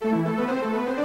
[0.00, 0.99] giang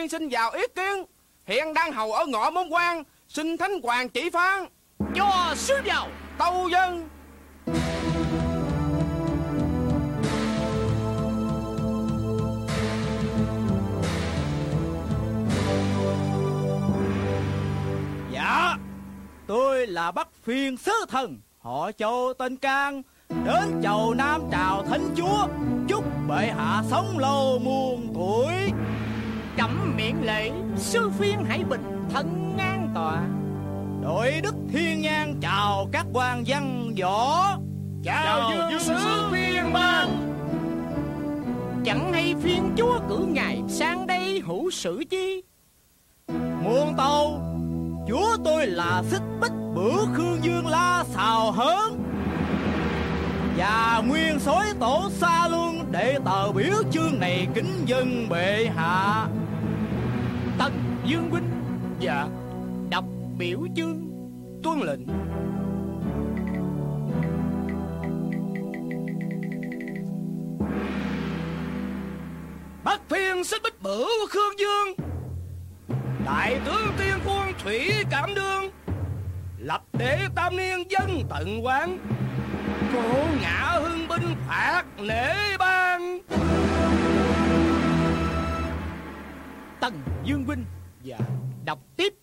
[0.00, 1.04] Phiên xin vào ý kiến.
[1.46, 4.66] Hiện đang hầu ở ngõ môn quan Xin Thánh Hoàng chỉ phán.
[5.14, 6.08] Cho sứ vào.
[6.38, 7.08] Tâu dân.
[18.32, 18.76] Dạ
[19.46, 21.40] Tôi là Bắc Phiên Sứ Thần.
[21.58, 25.46] Họ Châu tên Can Đến chầu Nam chào Thánh Chúa.
[25.88, 28.69] Chúc bệ hạ sống lâu muôn tuổi
[30.00, 33.22] Miệng lệ Sư phiên hãy bình thân ngang tòa.
[34.02, 37.56] Đội đức thiên nhang chào các quan văn võ.
[38.04, 40.08] Chào dương sứ phiên ban.
[41.84, 45.42] Chẳng hay phiên chúa cử ngài sang đây hữu sự chi?
[46.64, 47.40] Muôn tâu
[48.08, 52.02] Chúa tôi là xích bích bữa Khương Dương la xào hớn.
[53.56, 59.28] Và nguyên soái tổ xa luôn Để tờ biểu chương này kính dân bệ hạ
[60.60, 60.72] tần
[61.04, 61.50] dương huynh
[62.00, 62.28] và
[62.90, 63.04] đọc
[63.38, 64.10] biểu chương
[64.62, 65.06] tuân lệnh.
[72.84, 75.06] Bắt phiên xích bích bửu khương dương.
[76.24, 78.70] Đại tướng tiên quân thủy cảm đương.
[79.58, 81.98] Lập đế tam niên dân tận quán.
[82.92, 86.20] Cổ ngã hưng binh phạt nể ban
[89.80, 90.64] tần Dương Vinh
[91.04, 91.18] Và
[91.64, 92.14] đọc tiếp.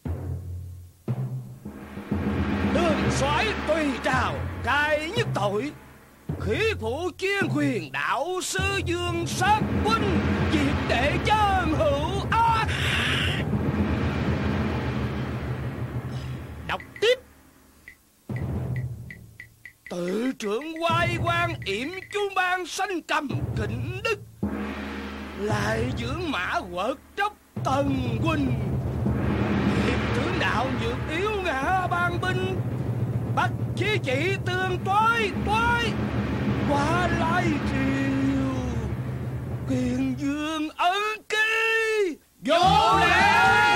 [2.73, 4.33] Đường soái tùy trào
[4.63, 5.71] cai nhất tội
[6.39, 10.01] Khí phụ chuyên quyền, đạo sư dương sát quân
[10.53, 12.67] Diệt đệ chân hữu á
[16.67, 17.19] Đọc tiếp.
[19.89, 24.19] Tự trưởng quay quan yểm chu ban sanh cầm kỉnh đức,
[25.39, 27.37] Lại dưỡng mã quật tróc
[27.67, 28.51] tần huynh
[29.85, 32.55] Hiệp tướng đạo nhược yếu ngã ban binh.
[33.35, 35.91] Bắt chí chỉ tương toái toái.
[36.69, 38.53] Qua lai triều
[39.69, 42.17] Kiền dương ấn ký.
[42.45, 43.66] Vô lễ!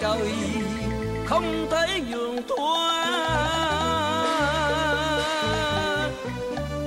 [0.00, 0.32] Trời,
[1.26, 2.76] Không thấy nhường thua.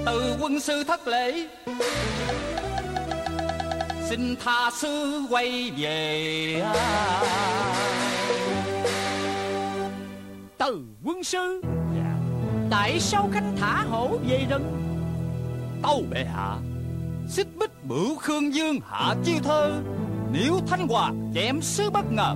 [0.05, 1.47] Từ quân sư thất lễ,
[4.09, 6.63] xin tha sư quay về
[10.57, 11.61] Từ quân sư
[12.69, 14.73] Tại sao khanh thả hổ về rừng.
[15.83, 16.57] Tâu bệ hạ,
[17.27, 19.81] xích bích bửu khương dương hạ chi thơ.
[20.31, 22.35] Nếu thanh hòa chém sứ bất ngờ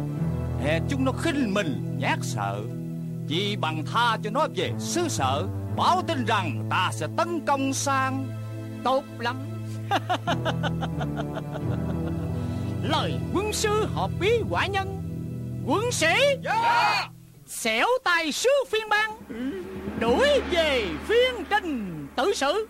[0.64, 2.62] hè chúng nó khinh mình nhát sợ.
[3.28, 7.74] Chỉ bằng tha cho nó về xứ sở báo tin rằng ta sẽ tấn công
[7.74, 8.28] sang.
[8.84, 9.36] Tốt lắm.
[12.84, 15.00] Lời quân sư hợp bí quả nhân.
[15.66, 16.14] Quân sĩ.
[17.48, 19.12] Xẻo tài sứ phiên bang.
[20.00, 22.68] Đuổi về phiên trình tử sự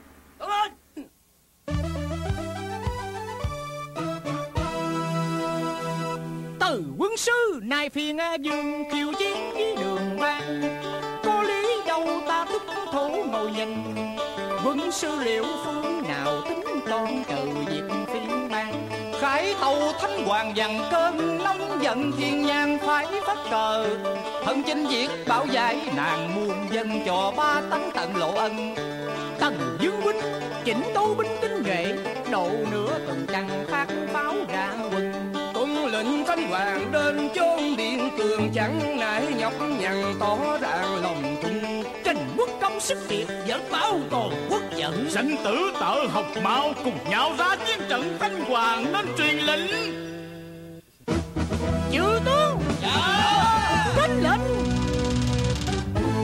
[6.70, 10.62] Từ quân sư nay phiền A dương, kiều chiến với đường ban
[11.24, 12.62] Có lý đâu ta thức
[12.92, 13.84] thủ ngồi nhìn.
[14.66, 17.36] Quân sư liệu phương nào tính toán trừ
[17.70, 17.84] diệt
[18.14, 18.90] phiên bang
[19.22, 23.88] khải tàu thánh hoàng dằn cơn, nóng giận thiên nhang phải phát cờ.
[24.46, 28.76] Thân chinh diệt bảo giải, nàng muôn dân cho ba tấn tận lộ ân.
[29.40, 30.22] Tần Dương huynh,
[30.66, 31.96] chỉnh tố binh tinh nghệ
[32.32, 34.83] độ nửa tuần trăng phát pháo ra
[36.04, 41.84] lệnh thánh hoàng đến chốn điện tường chẳng nại nhọc nhằn tỏ ràng lòng tung
[42.06, 46.74] trình quốc công sức kiệt dẫn báo toàn quốc giận Sanh tử tợ học mạo
[46.84, 49.94] Cùng nhau ra chiến trận thanh hoàng Nên truyền lệnh
[51.92, 52.60] chư tướng.
[53.98, 54.42] Đến lệnh.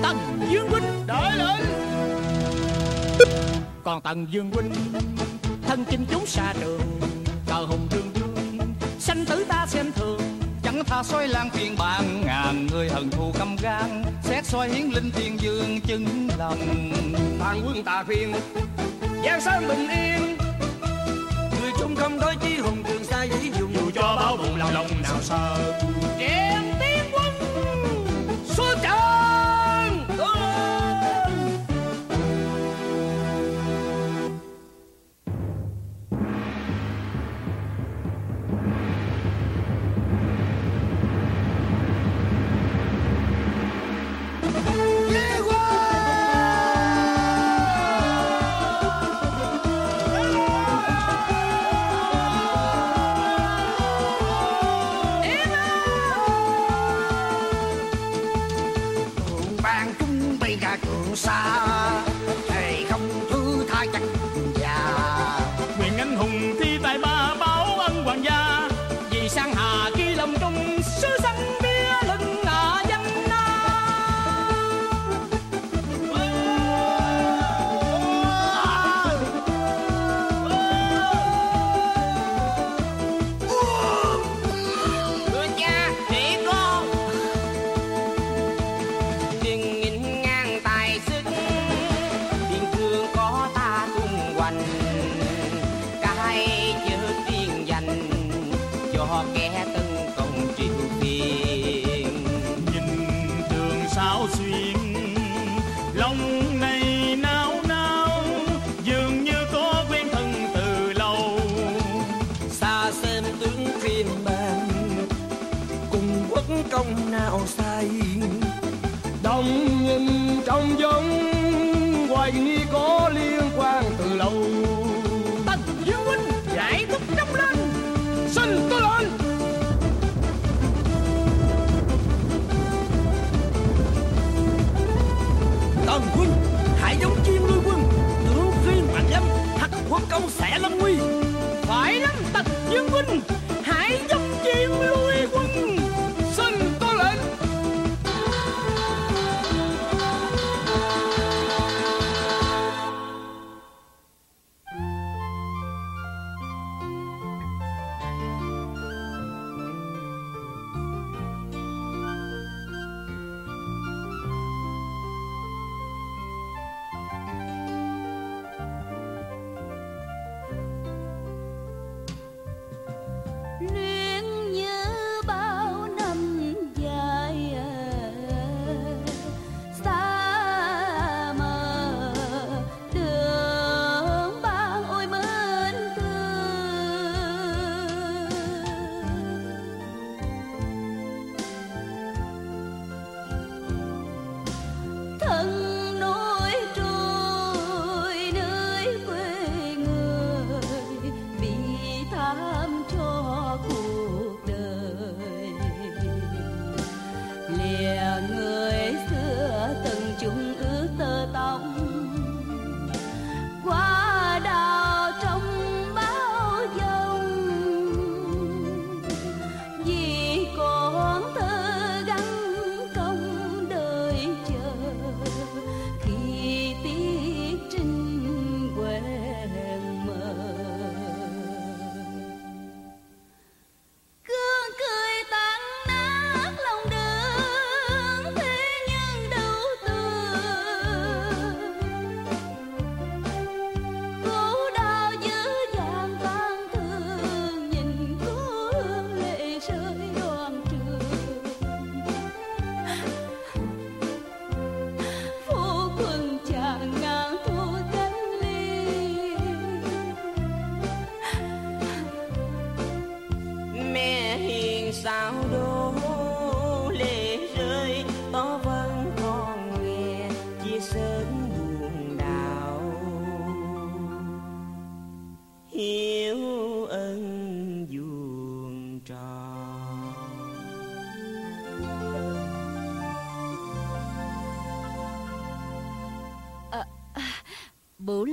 [0.04, 0.18] Tần
[0.52, 0.84] Dương huynh.
[1.08, 1.66] Đợi lệnh.
[3.84, 4.72] Còn Tần Dương huynh
[5.68, 6.82] thân chinh chúng xa trường
[7.48, 7.88] cờ hùng
[9.10, 10.22] sanh tử ta xem thường.
[10.64, 14.04] Chẳng tha soi lan phiên bàn ngàn người hận thù căm gan.
[14.24, 16.92] Xét soi hiến linh thiên dương chứng lòng
[17.40, 18.34] Tàn quân tà phiền
[19.26, 20.38] Giang sơn bình yên.
[21.62, 23.74] Người trung không thôi chi hùng trường xa dĩ dùng.
[23.74, 25.74] Dù cho bao bụng lòng lòng nào sợ.
[26.20, 27.34] Triền tiên quân
[28.46, 29.29] Xuất trận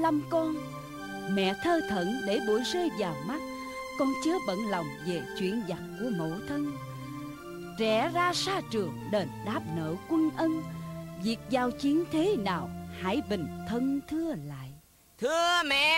[0.06, 0.54] lăm con.
[1.30, 3.40] Mẹ thơ thẩn để bụi rơi vào mắt,
[3.98, 6.76] Con chớ bận lòng về chuyện giặc của mẫu thân.
[7.78, 10.62] Trẻ ra xa trường đền đáp nợ quân ân,
[11.22, 12.70] Việc giao chiến thế nào
[13.00, 14.72] hãy bình thân thưa lại.
[15.18, 15.95] Thưa mẹ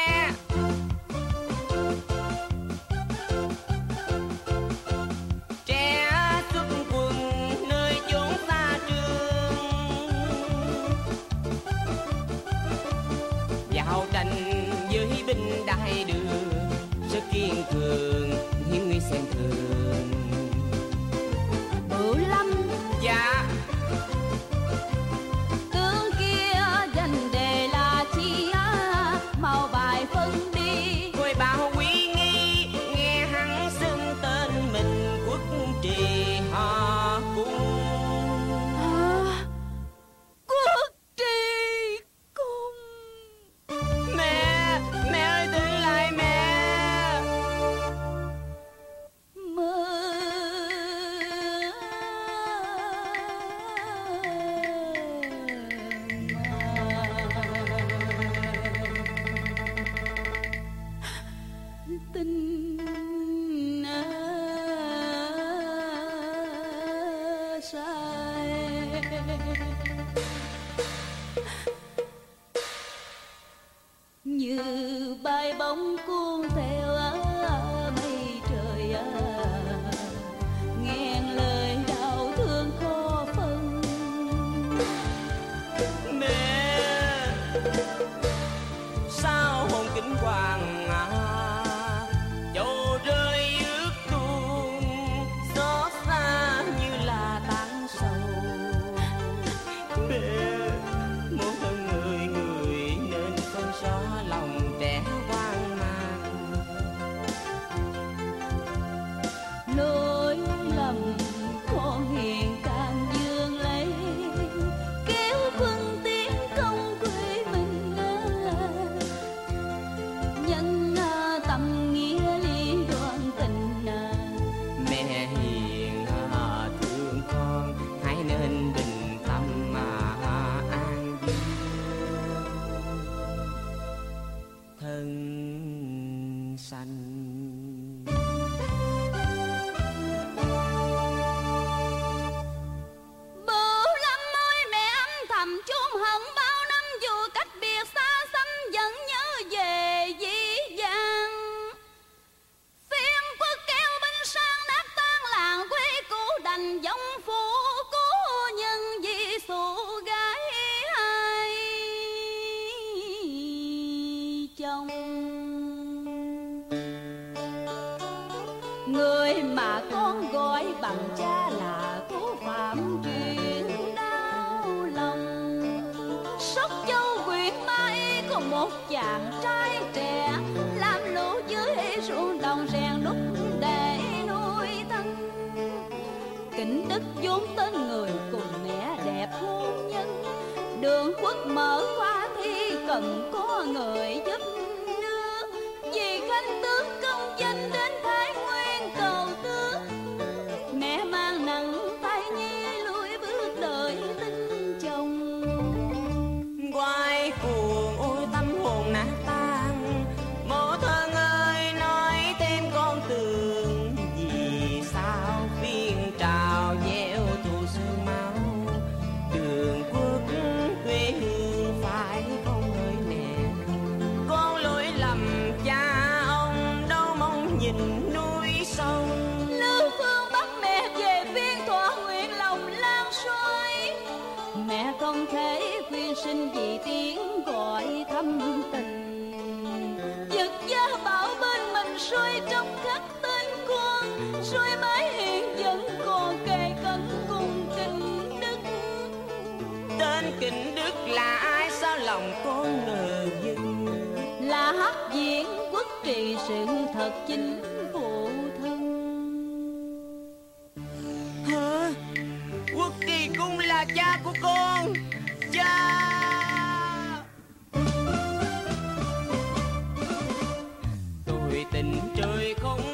[271.59, 272.88] người tình trời không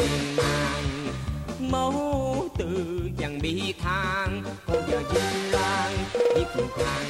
[0.00, 0.84] tình nàng
[2.58, 4.42] từ chẳng bị than.
[4.66, 5.92] Cô giờ chim lan
[6.36, 7.06] đi phù khang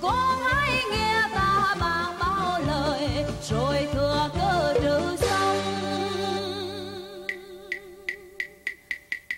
[0.00, 0.10] cô
[0.44, 5.56] hãy nghe ta bàn bao lời rồi thừa cơ trừ sông.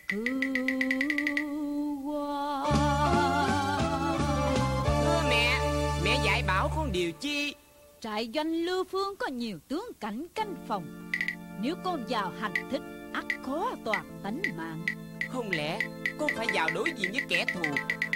[0.08, 0.24] Cứu
[2.04, 2.66] qua
[5.28, 5.60] mẹ
[6.04, 7.54] mẹ dạy bảo con điều chi?
[8.00, 11.09] Trại doanh lưu phương có nhiều tướng cảnh canh phòng.
[11.62, 14.86] Nếu con vào hành thích ắt khó toàn tánh mạng.
[15.32, 15.78] Không lẽ
[16.18, 17.62] con phải vào đối diện với kẻ thù?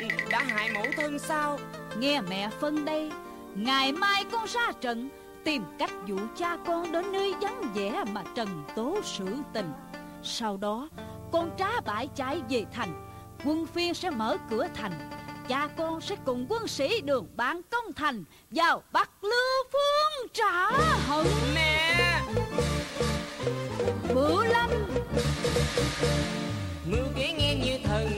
[0.01, 1.59] Ừ, đã hại mẫu thân sao?
[1.99, 3.11] Nghe mẹ phân đây
[3.55, 5.09] Ngày mai con ra trận
[5.45, 9.73] Tìm cách dụ cha con đến nơi vắng vẻ Mà trần tố sự tình.
[10.23, 10.89] Sau đó
[11.33, 13.11] con trá bãi chạy về thành
[13.45, 15.11] Quân phiên sẽ mở cửa thành.
[15.49, 20.71] Cha con sẽ cùng quân sĩ đường bạn công thành Vào bắt lưu phương trả
[21.07, 21.27] hận.
[21.55, 21.75] Mẹ!
[24.15, 24.71] bữa lắm.
[26.85, 28.09] Mưa kế nghe như thần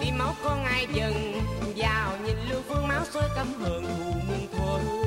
[0.00, 1.32] tim máu con ai dần.
[1.76, 4.99] Vào nhìn lưu phương máu sôi cấm hờn thù muôn thuở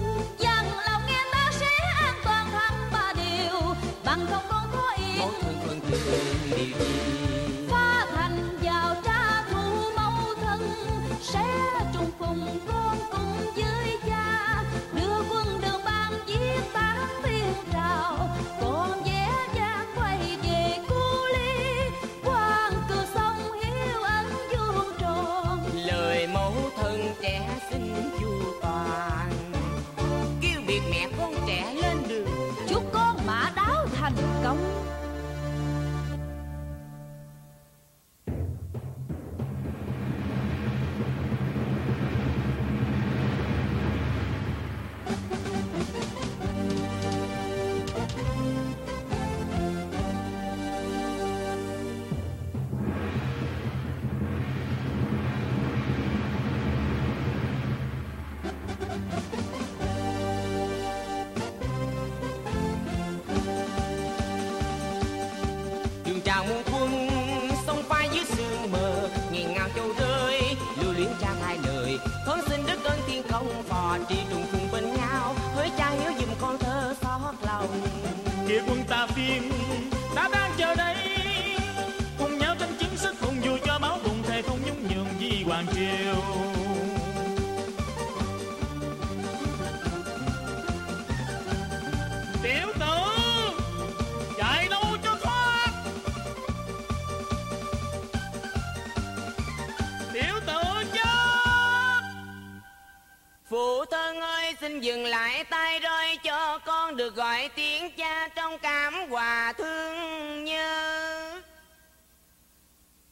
[104.63, 110.43] xin dừng lại tay rơi cho con được gọi tiếng cha trong cảm hòa thương
[110.43, 111.41] nhớ.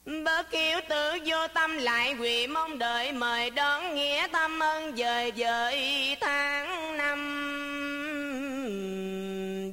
[0.06, 5.32] Bớt kiêu tử vô tâm lại quỳ mong đợi Mời đón nghĩa tâm ơn dời
[5.36, 7.22] dời tháng năm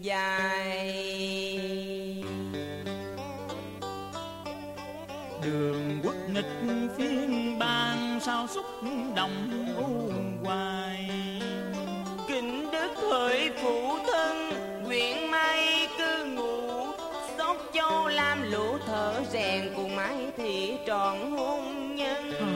[0.02, 0.88] dài.
[5.44, 8.66] Đường quốc nghịch phiên bàn sao xúc
[9.16, 10.12] động u
[10.44, 10.97] hoài
[13.10, 14.52] hỡi phụ thân
[14.86, 16.86] quyện may cư ngụ
[17.38, 22.32] sóc châu lam lũ thở rèn cùng mái thị trọn hôn nhân.
[22.40, 22.46] À,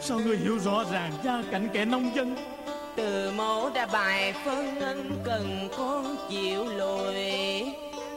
[0.00, 2.36] sao người hiểu rõ ràng gia cảnh kẻ nông dân?
[2.96, 7.64] Từ mẫu đã bài phân ân cần con chịu lùi.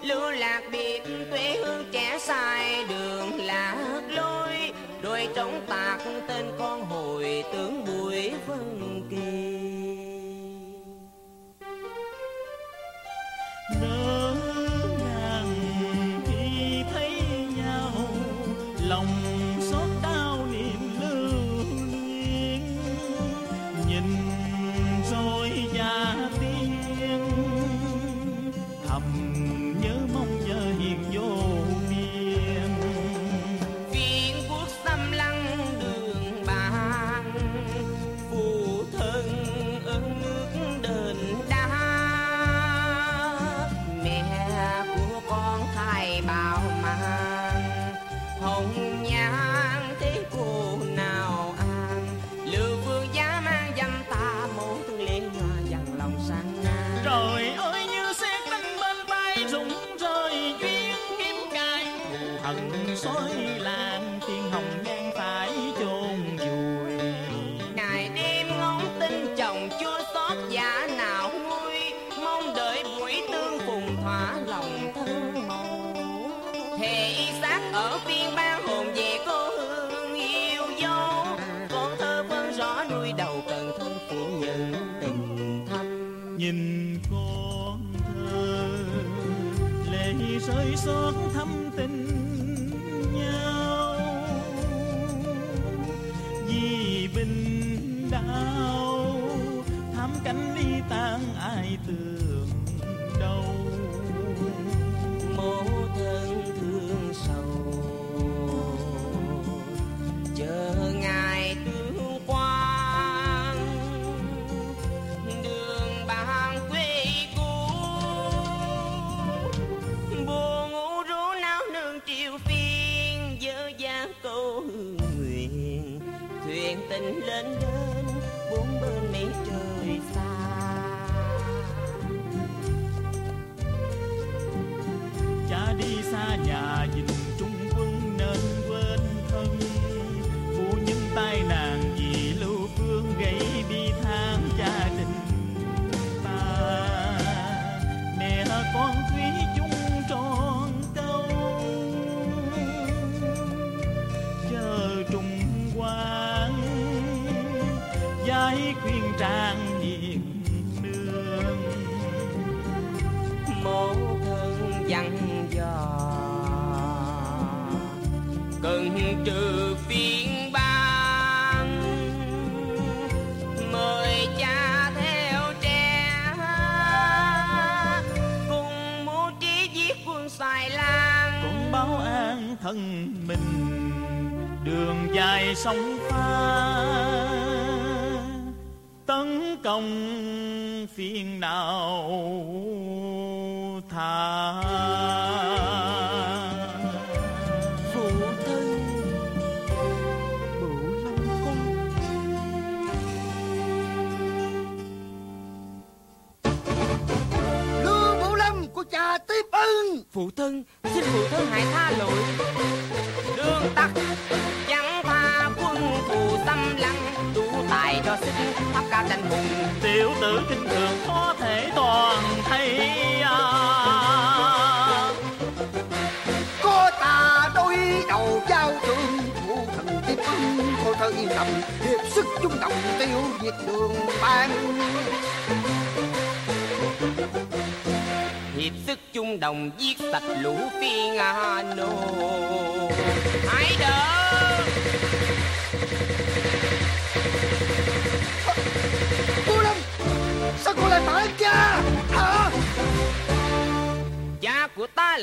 [0.04, 4.72] Lưu lạc biệt tuế hương trẻ sai đường lạc lối.
[5.02, 9.55] Đôi trống tạc tên con hồi tướng bụi vân kỳ.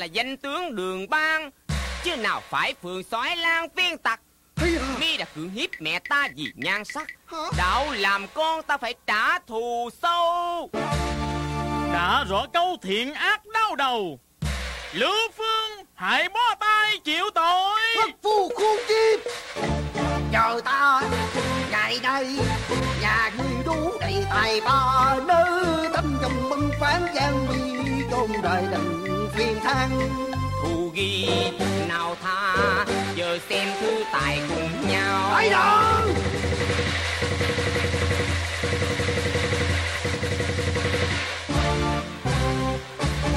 [0.03, 1.51] là danh tướng đường bang.
[2.05, 4.21] Chứ nào phải phường soái lang phiên tặc.
[5.01, 7.09] Mi đã cưỡng hiếp mẹ ta vì nhan sắc
[7.57, 10.71] đạo làm con ta phải trả thù sâu.
[11.93, 14.19] Đã rõ câu thiện ác đau đầu
[14.93, 17.81] lữ phương hãy bó tay chịu tội.
[18.23, 19.31] Phu khuôn chi
[20.33, 21.03] chờ ta.
[21.03, 21.22] ơi
[21.83, 22.27] tại đây
[23.01, 28.63] nhà người đủ đầy tài ba nữ tâm trong bưng phán gian mi chôn đời
[28.71, 29.91] tình phiền than
[30.63, 31.29] thù ghi
[31.89, 35.33] nào tha giờ xem thứ tài cùng nhau.
[35.35, 36.01] Ấy đó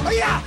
[0.04, 0.40] ấy à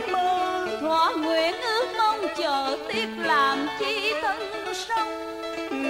[0.00, 4.38] chớ mơ thỏa nguyện ước mong chờ tiếp làm chi thân
[4.74, 5.08] sống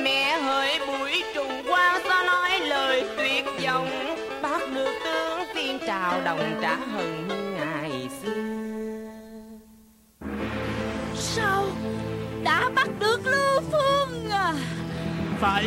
[0.04, 6.20] Mẹ hỡi buổi trùng qua ta nói lời tuyệt vọng Bác được tướng tiên trào
[6.24, 8.32] đồng trả hận ngày xưa
[11.14, 11.66] sao
[12.44, 14.54] đã bắt được lưu phương à
[15.40, 15.66] phải,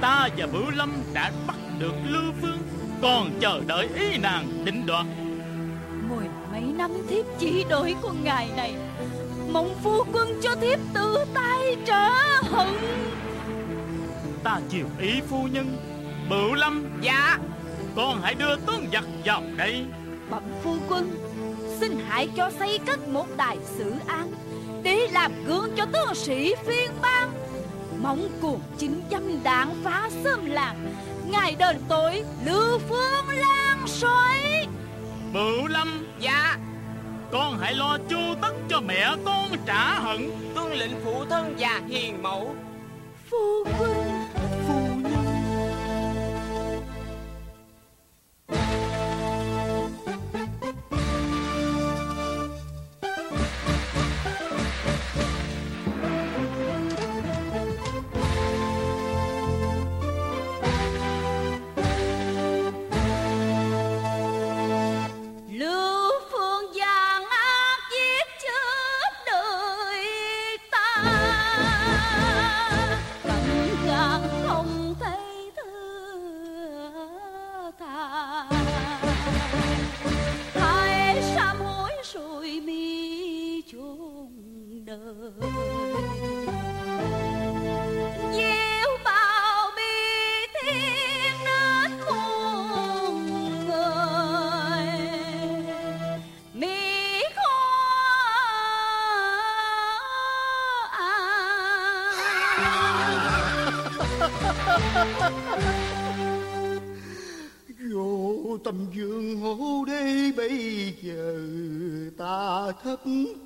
[0.00, 2.58] ta và bửu lâm đã bắt được lưu phương,
[3.02, 5.06] còn chờ đợi ý nàng định đoạt
[6.92, 8.74] năm thiếp chỉ đợi con ngày này.
[9.52, 12.08] Mong phu quân cho thiếp tự tay trả
[12.42, 12.68] hận.
[14.44, 15.76] Ta chiều ý phu nhân
[16.30, 16.84] bửu lâm.
[17.00, 17.38] Dạ.
[17.96, 19.84] Con hãy đưa tướng giặc vào đây.
[20.30, 21.10] Bẩm phu quân
[21.80, 24.32] xin hãy cho xây cất một đài xử án
[24.82, 27.32] để làm gương cho tướng sĩ phiên bang.
[28.02, 30.94] Mong cuồng chính dâm đạn phá xóm làng
[31.30, 34.66] ngài đền tội lưu phương lan sỏi
[35.32, 36.06] bửu lâm.
[36.20, 36.56] Dạ
[37.32, 40.30] con hãy lo chu tất cho mẹ con trả hận.
[40.54, 42.54] Tuân lệnh phụ thân và hiền mẫu.
[43.30, 44.09] Phu quân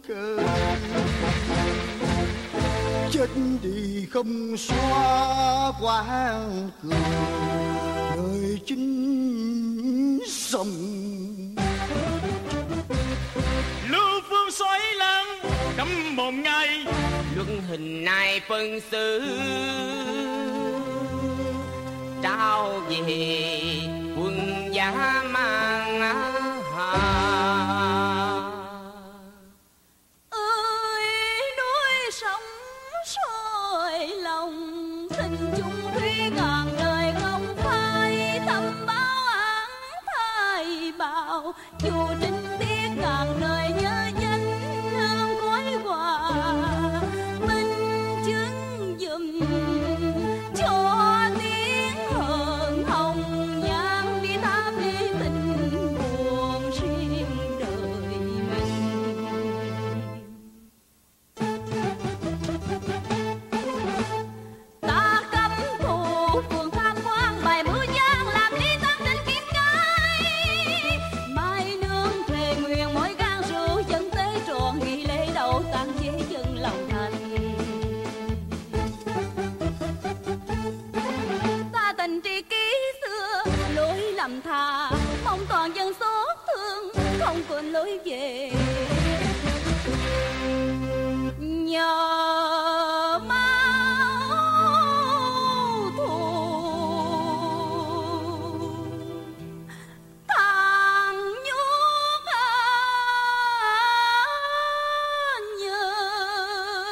[0.09, 0.38] cơ.
[3.11, 3.29] Chết
[3.62, 6.93] đi không xóa quan cường
[8.17, 10.69] Đời chính sông
[13.88, 15.27] lưu phương xoáy lan
[15.77, 16.87] cấm một ngày
[17.37, 19.21] Luân hình này phân xử
[22.23, 23.81] Trao về
[24.17, 26.00] quân giả mang
[26.77, 27.23] hà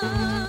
[0.02, 0.41] mai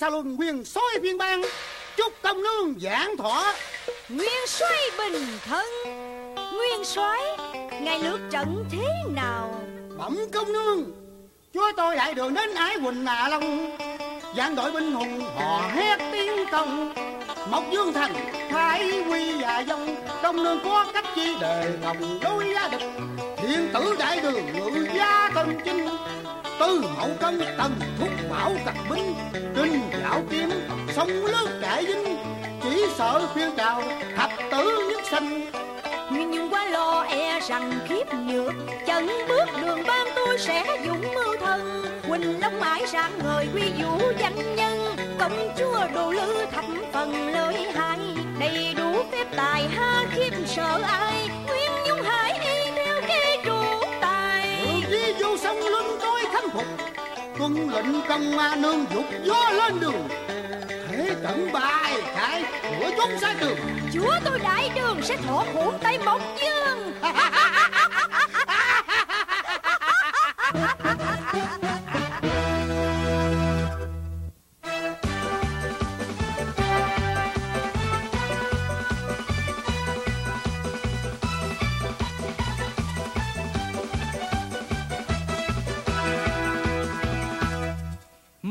[0.00, 1.42] Sa Luân nguyên soi phiên bang
[1.96, 3.52] Chúc công nương giảng thọ.
[4.08, 5.66] Nguyên soái bình thân.
[6.52, 7.20] Nguyên soái
[7.80, 9.54] Ngài lược trận thế nào?
[9.98, 10.92] Bẩm công nương
[11.54, 13.76] Chúa tôi lại đường đến Ái Quỳnh Nà Long.
[14.36, 16.94] Giảng đội binh hùng hò hét tiếng công
[17.50, 18.14] Mộc Dương Thành
[18.50, 19.96] Thái Quy và Dông.
[20.22, 22.90] Đông nương có cách chi đề ngầm đối gia địch
[23.36, 25.88] Thiên tử đại đường ngự gia thần chinh
[26.60, 29.14] Tư hậu công tần thúc bảo cật binh
[29.56, 30.50] Kinh dạo kiếm
[30.96, 32.16] sông lướt đại dinh
[32.62, 33.82] Chỉ sợ phiêu trào
[34.16, 35.50] thập tử nhất sinh.
[36.10, 38.52] Nguyên nhung quá lo e rằng khiếp nhược
[38.86, 43.62] Chân bước đường ban tôi sẽ dũng mưu thân Quỳnh Long mãi sang ngời quy
[43.82, 47.98] vũ danh nhân Công chúa đồ lư thập phần lợi hại.
[48.40, 53.62] Đầy đủ phép tài ha khiếp sợ ai Nguyên nhung hãy y theo kế trụ
[54.00, 54.64] tài.
[54.90, 56.09] Đi vô sông lưng tôi
[56.52, 56.66] phục
[57.38, 60.08] Tuân lệnh công ma nương dục gió lên đường.
[60.88, 63.58] Thế trận bài khai của chốn xa trường.
[63.92, 66.92] Chúa tôi đại đường sẽ thọ hưởng tay Mộc Dương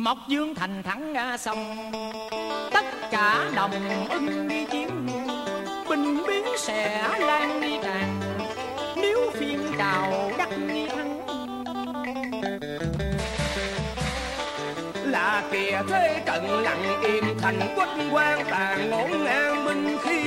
[0.10, 1.91] Mộc Dương thành thẳng ra sông.
[2.74, 5.07] Tất cả đồng ưng đi chiến
[5.89, 8.20] Binh biến sẽ lan đi tràn
[8.95, 11.20] Nếu phiên trào đắc nghi thắng,
[15.05, 20.22] là kìa thế trận lặng im thành quách quan tàn ngổn ngang binh khi.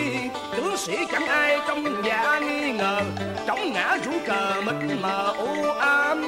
[0.56, 3.00] Tướng sĩ chẳng ai trong giả nghi ngờ
[3.46, 6.22] chống ngã rũ cờ mịt mờ u ám.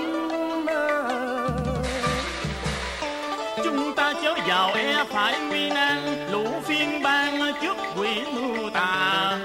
[4.47, 9.39] Vào e phải nguy nan lũ phiên bang trước quỷ mưu tà.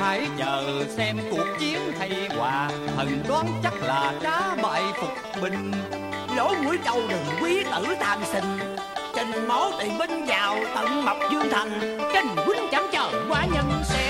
[0.00, 5.72] Hãy chờ xem cuộc chiến thay hòa Thần đoán chắc là cá bại phục binh
[6.36, 8.58] Lỗ mũi trâu đừng quý tử tam sinh
[9.48, 11.98] mổ tiền binh vào tận mập dương thành.
[12.12, 14.01] Kinh huynh chẳng chờ quá nhân sẽ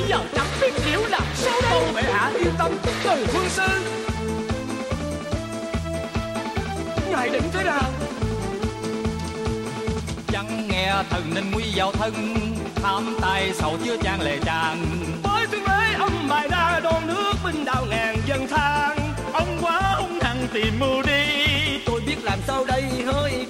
[0.00, 2.72] bây giờ chẳng biết liệu làm sao đây Bệ hạ yên tâm
[3.04, 3.66] Tần Quân Sư
[7.10, 7.90] Ngài định thế nào?
[10.28, 12.34] Chẳng nghe thần nên nguy vào thân
[12.74, 14.86] Tham tài sầu chưa trang lệ tràn
[15.22, 18.98] Bởi tuyên lễ âm bài đa đòn nước binh đào ngàn dân than
[19.32, 21.26] Ông quá hung hăng tìm mưu đi.
[21.86, 23.46] Tôi biết làm sao đây hỡi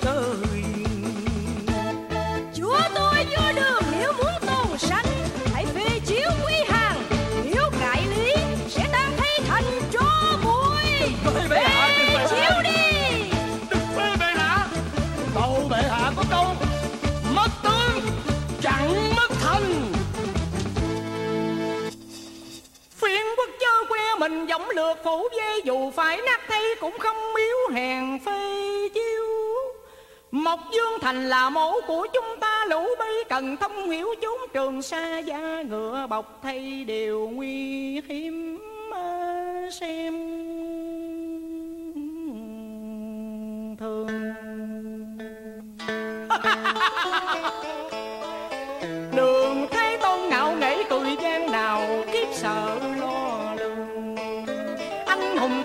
[24.28, 29.24] mình giống lược phủ dê Dù phải nát thay cũng không miếu hèn phê chiêu
[30.30, 34.82] Mộc Dương Thành là mẫu của chúng ta, lũ bây Cần thông hiểu chốn trường
[34.82, 38.58] xa da ngựa bọc thay đều nguy hiểm
[39.72, 40.14] xem
[43.78, 44.06] thường.
[49.16, 53.35] Đường Thái Tôn ngạo nghễ cười gian nào kiếp sợ lo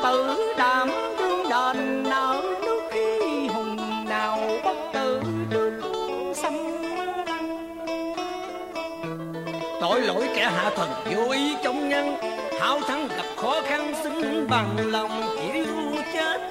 [0.04, 0.90] tử đảm
[1.20, 3.78] đương đền nợ nước khi hùng
[4.10, 5.22] nào bất tử
[5.52, 5.82] trước
[6.36, 6.54] xâm
[9.82, 12.18] Tội lỗi kẻ hạ thần vô ý chống ngăn
[12.62, 15.66] Hảo thắng gặp khó khăn xin bằng lòng chịu
[16.14, 16.42] chết.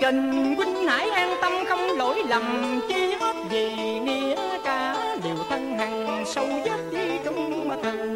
[0.00, 5.78] Trình huynh hãy an tâm không lỗi lầm chi hết vì nghĩa cả liều thân
[5.78, 8.15] hằng sâu giác đi trung thần.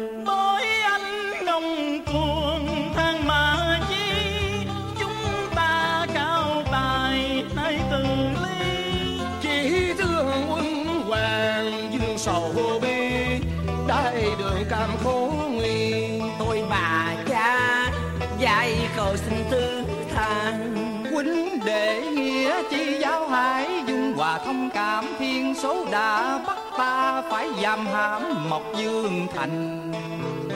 [23.11, 28.61] giáo hải dung hòa thông cảm, thiên số đã bắt ta phải giam hãm mộc
[28.77, 29.91] dương thành.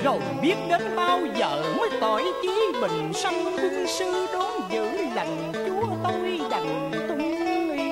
[0.04, 4.86] Rồi biết đến bao giờ mới tỏi chí bình sanh, quân sư đón giữ
[5.16, 7.36] lành, chúa tôi đành tung
[7.78, 7.92] ý.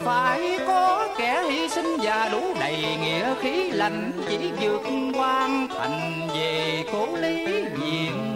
[0.00, 4.82] Phải có kẻ hy sinh và đủ đầy nghĩa khí lành, chỉ vượt
[5.14, 7.46] quan thành về cố lý
[7.80, 8.31] diện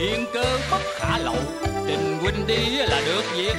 [0.00, 1.34] Thiên cơ bất khả lộ
[1.86, 3.56] Trình huynh đi là được việc.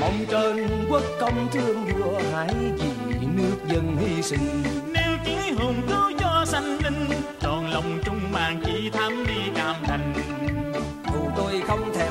[0.00, 4.62] Mong trên quốc công thương vua hãy vì nước dân hy sinh.
[4.86, 7.06] Nếu chí hùng cứu cho sanh linh
[7.40, 10.14] Tròn lòng trung mang chỉ thám đi cam thành.
[11.12, 12.07] Dù tôi không thèm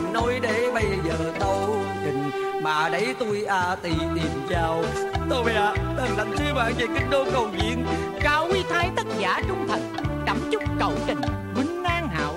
[2.97, 4.83] bây giờ đây tôi à tỳ tìm chào.
[5.29, 7.85] Tôi à đang lãnh sứ bạn về kinh đô cầu viện.
[8.21, 9.93] Cao quý thái tất giả trung thành
[10.25, 11.21] đắm chúc cầu trình
[11.55, 12.33] huynh an hảo.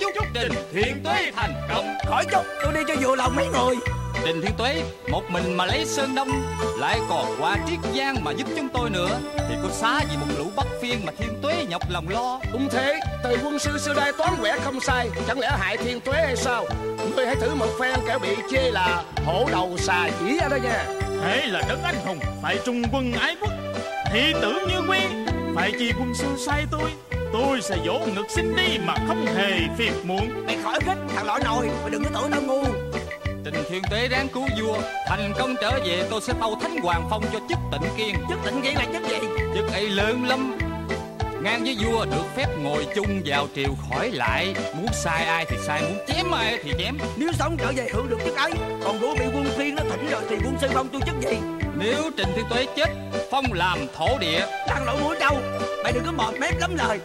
[0.00, 1.86] Chúc chúc trình thiên tuế thành công.
[2.06, 3.95] Khỏi chốc tôi đi cho vừa lòng mấy người
[4.26, 6.28] trình thiên tuế một mình mà lấy sơn đông.
[6.78, 9.18] Lại còn qua triết giang mà giúp chúng tôi nữa.
[9.48, 12.40] Thì có xá gì một lũ bắc phiên mà thiên tuế nhọc lòng lo.
[12.52, 15.10] Đúng thế, từ quân sư xưa đây toán quẻ không sai.
[15.28, 16.66] Chẳng lẽ hại thiên tuế hay sao?
[17.16, 20.60] Ngươi hãy thử một phen kẻo bị chê là hổ đầu xà chỉ ở đây
[20.60, 20.84] nha.
[21.22, 23.52] Thế là đấng anh hùng Phải trung quân ái quốc.
[24.12, 24.98] Thị tử như quy
[25.54, 26.90] Phải chi quân sư sai tôi.
[27.32, 30.46] Tôi sẽ vỗ ngực xin đi mà không hề phiền muộn.
[30.46, 32.85] Mày khỏi khích thằng lõi nồi mày đừng có tưởng tao ngu
[33.52, 37.06] trình thiên tuế ráng cứu vua thành công trở về tôi sẽ tâu thánh hoàng
[37.10, 38.14] phong cho chức tịnh kiên.
[38.28, 39.28] Chức tịnh kiên là chức gì?
[39.54, 40.58] Chức ấy lớn lắm.
[41.42, 44.54] Ngang với vua được phép ngồi chung vào triều khỏi lại.
[44.76, 46.98] Muốn sai ai thì sai muốn chém ai thì chém.
[47.16, 48.52] Nếu sống trở về hưởng được chức ấy
[48.84, 51.38] còn 如 bị quân phiên nó thỉnh rồi thì quân sư phong tôi chức gì?
[51.78, 52.88] Nếu trình thiên tuế chết
[53.30, 54.46] phong làm thổ địa.
[54.66, 55.38] Thằng lỗ mũi trâu
[55.84, 56.98] mày đừng có mọt mép lắm lời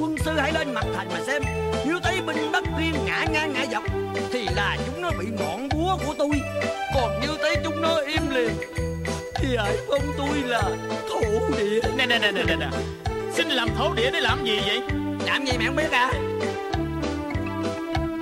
[0.00, 1.42] quân sư hãy lên mặt thành mà xem.
[1.86, 3.82] Nếu thấy binh bắc phiên ngã ngang ngã dọc
[4.32, 6.30] thì là chúng nó bị ngọn búa của tôi.
[6.94, 8.50] Còn nếu thấy chúng nó im liền
[9.34, 10.62] thì hãy phong tôi là
[11.08, 11.20] thổ
[11.58, 11.80] địa.
[11.96, 12.68] Nè nè nè nè nè nè.
[13.32, 14.82] Xin làm thổ địa để làm gì vậy?
[15.26, 16.12] Làm gì mẹ không biết à?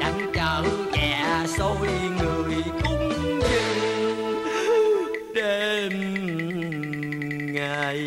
[0.00, 1.26] Đặng chợ chè
[1.58, 1.88] xôi
[2.18, 5.92] người cúng dường đêm
[7.54, 7.98] ngày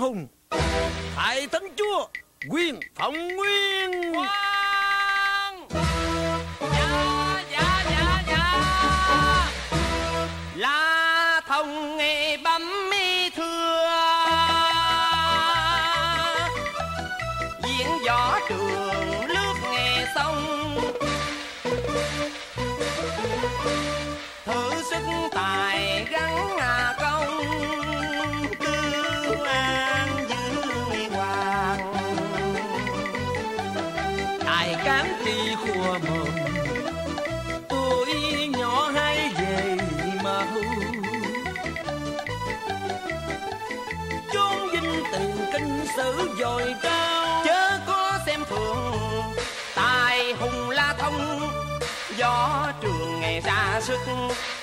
[0.00, 0.26] hùng.
[1.16, 2.06] Thái thánh Chúa
[2.46, 3.49] Nguyên Phong Nguyên.
[46.38, 47.42] dồi cao.
[47.44, 48.92] Chớ có xem thường,
[49.74, 51.50] tài hùng la thông.
[52.16, 54.00] Gió trường ngày ra sức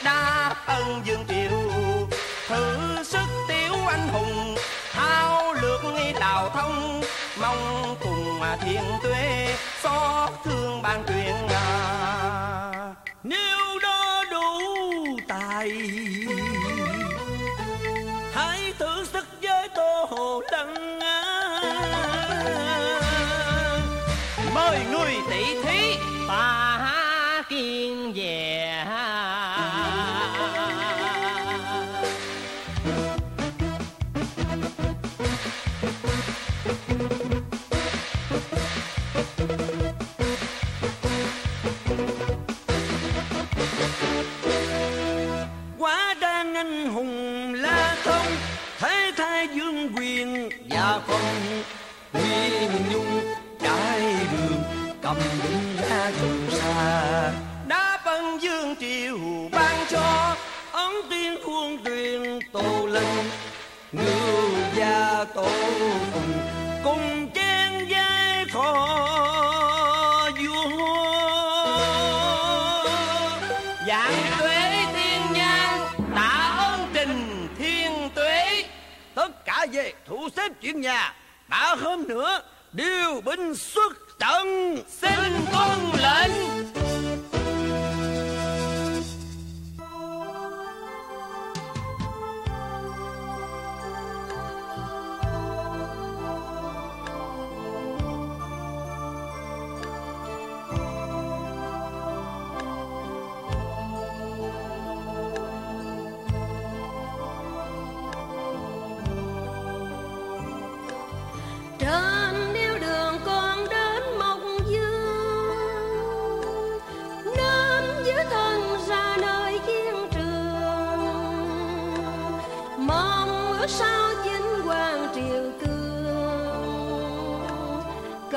[0.03, 1.59] đa ân dương triều.
[2.47, 4.55] Thử sức tiểu anh hùng
[4.91, 7.01] thao lược nghi đào thông.
[7.41, 12.56] Mong cùng mà thiên tuế xót thương ban truyền à.
[26.37, 26.66] Bye.
[80.27, 81.13] thu xếp chuyện nhà.
[81.47, 82.41] Đã hôm nữa
[82.73, 86.86] điều binh xuất trận xin tuân lệnh.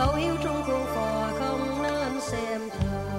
[0.01, 3.11] cậu hiếu trong khuôn phò không nên xem thường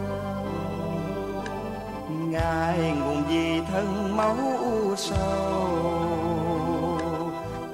[2.32, 5.68] ngài nguồn gì thân máu u sầu.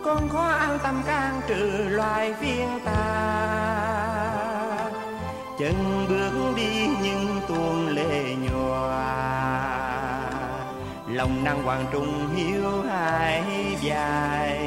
[0.05, 3.33] Con khó an tâm can trừ loài phiên tà.
[5.59, 9.07] Chân bước đi những tuôn lệ nhòa.
[11.07, 13.43] Lòng năng hoàng trung hiếu hai
[13.81, 14.66] dài.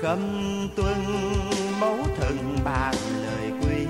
[0.00, 0.18] khâm
[0.76, 1.04] tuân
[1.80, 3.86] mẫu thần bàn lời quy.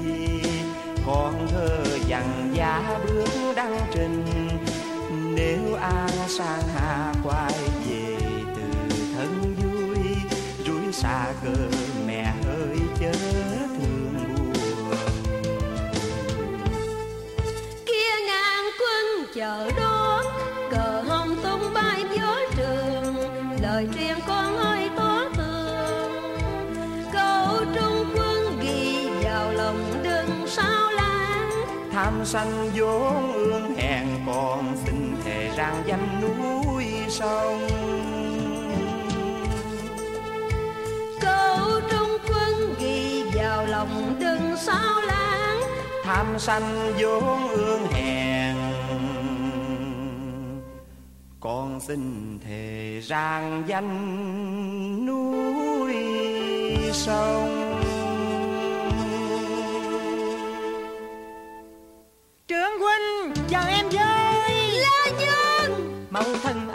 [1.07, 4.25] Con thơ dặn giá bước đăng trình,
[5.35, 7.53] nếu an sang hà quay
[7.89, 8.17] về
[8.57, 10.17] từ thân vui,
[10.67, 11.66] rủi xa cơ
[32.27, 37.69] sanh vốn ương hèn còn xin thề rằng danh núi sông.
[41.21, 45.61] Câu trung quân ghi vào lòng đừng sao lãng.
[46.05, 48.57] Tham sanh vốn ương hèn
[51.41, 55.95] con xin thề rằng danh núi
[56.93, 57.56] sông.
[66.17, 66.66] Thân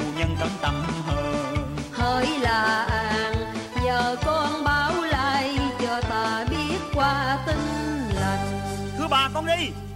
[0.00, 1.32] phu nhân cấm tâm hờ.
[1.92, 3.34] Hỡi là an
[3.84, 7.58] giờ con báo lại cho ta biết qua tin
[8.20, 8.60] lành
[8.98, 9.89] thưa bà con đi.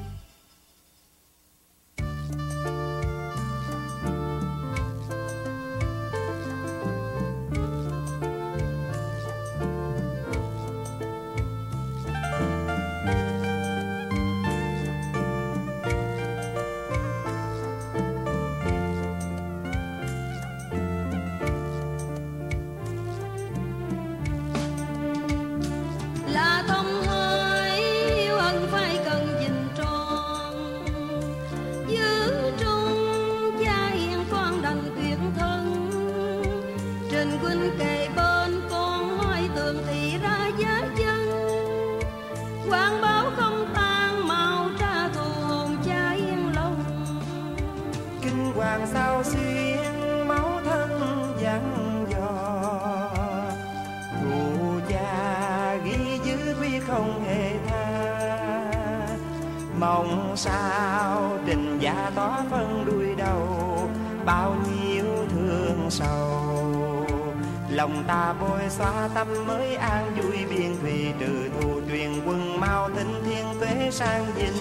[74.05, 74.61] Sang dinh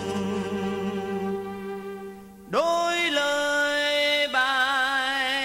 [2.50, 5.44] đôi lời bài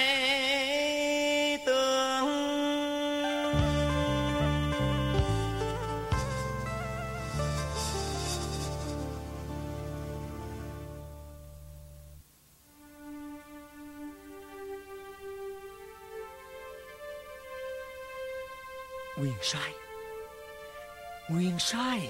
[1.67, 2.29] tường.
[19.17, 19.73] Nguyên sai.
[21.29, 22.09] Nguyên sai.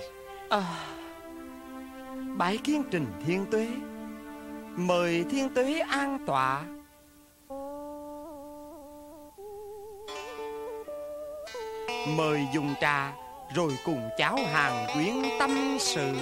[0.50, 0.64] À,
[2.38, 3.68] bái kiến trình thiên tuế.
[4.76, 6.64] Mời thiên tuế an tọa.
[12.16, 13.12] Mời dùng trà
[13.54, 16.14] rồi cùng cháu hàng quyến tâm sự.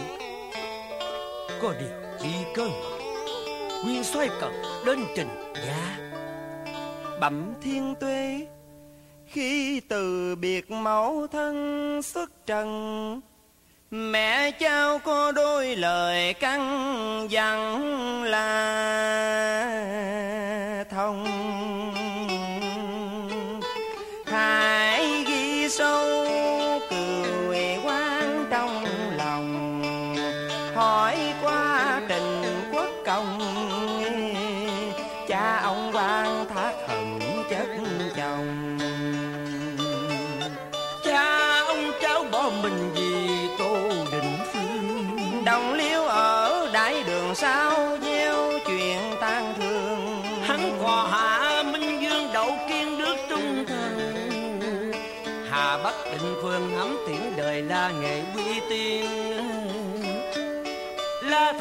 [1.62, 1.88] Có điều
[2.20, 2.68] chi cơ
[3.84, 4.52] Nguyên soái cần
[4.86, 5.28] đến trình
[5.66, 5.98] gia
[7.20, 8.46] bẩm thiên tuế
[9.26, 13.20] khi từ biệt mẫu thân xuất trần
[13.90, 17.82] Mẹ cháu có đôi lời căn dặn
[18.24, 18.54] là
[20.90, 21.45] thông.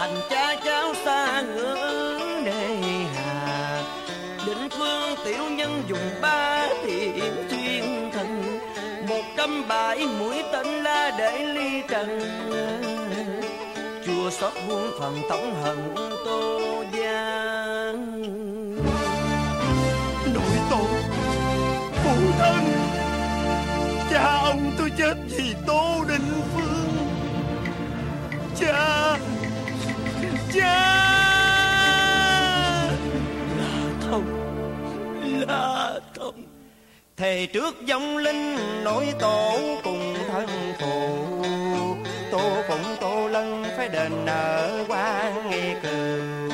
[0.05, 2.77] Thành cha cháu xa ngỡ đề
[3.15, 3.83] hà.
[4.47, 8.59] Định phương tiểu nhân dùng ba thiện chuyên thần
[9.09, 12.19] Một trăm bảy mũi tên la để ly trần.
[14.05, 15.77] Chùa xót muôn phần tổng hận
[16.25, 16.61] tô
[16.93, 18.21] giang,
[20.33, 20.87] Nội tổ
[22.03, 22.63] Phụ thân.
[24.11, 26.75] Cha ông tôi chết vì Tô Định Phương.
[28.59, 29.17] Cha
[30.55, 30.91] Cha
[34.01, 34.25] thông
[35.47, 36.43] là thông.
[37.17, 40.47] Thề trước dòng linh nổi tổ cùng thân
[40.79, 41.25] phụ.
[42.31, 46.49] Tô phụng tô lân phải đền nợ quan nghe cừu.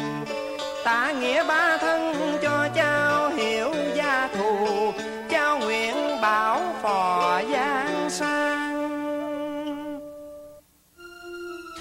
[0.84, 4.92] Tạ nghĩa ba thân cho cháu hiểu gia thù.
[5.30, 8.72] Cháu nguyện bảo phò giang sang.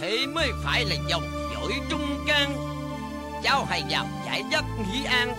[0.00, 1.22] Thế mới phải là dòng
[1.54, 2.56] dõi trung can
[3.42, 5.34] Cháu hãy vào giải giấc nghĩ an,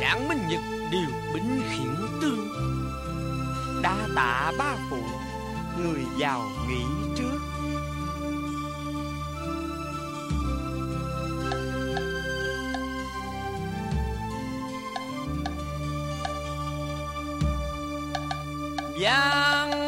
[0.00, 0.60] Rạng minh nhật
[0.90, 2.48] điều binh khiển tương
[3.82, 5.02] Đa tạ ba phụ,
[5.78, 6.84] Người giàu nghỉ
[7.16, 7.40] trước.
[19.02, 19.87] Giang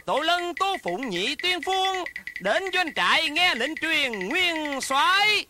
[0.00, 2.04] tổ lân tô phụng nhị tuyên phuông
[2.40, 5.46] đến doanh trại nghe lệnh truyền nguyên soái.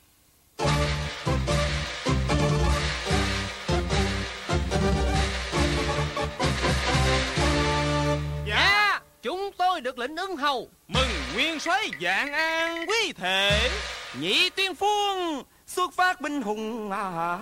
[8.47, 10.69] Dạ Chúng tôi được lệnh ưng hầu.
[10.89, 13.71] Mừng nguyên soái dạng an quý thể.
[14.21, 17.39] Nhị tuyên phuông xuất phát binh hùng à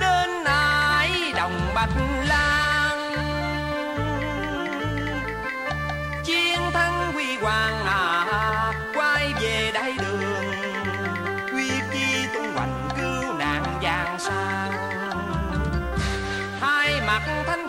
[0.00, 1.90] đến ải đồng bạch
[2.28, 2.61] lan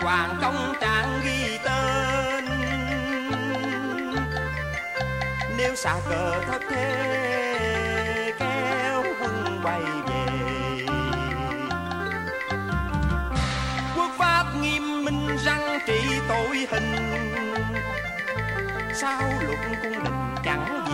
[0.03, 2.45] hoàng công trạng ghi tên.
[5.57, 10.25] Nếu xa cờ thất thế, kéo quân quay về.
[13.95, 16.95] Quốc pháp nghiêm minh, răng trị tội hình.
[18.93, 20.92] Sao luật cung đình chẳng gì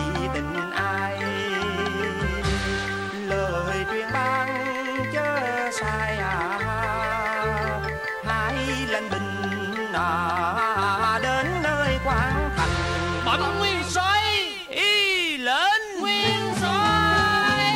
[10.00, 12.70] à đến nơi quán thành
[13.26, 17.74] bẩm nguyên soái y lệnh nguyên soái.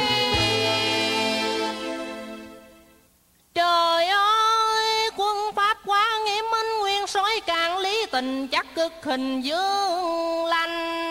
[3.54, 9.40] Trời ơi quân pháp quá nghiêm minh nguyên soái càng lý tình chắc cực hình
[9.40, 11.04] dương lành.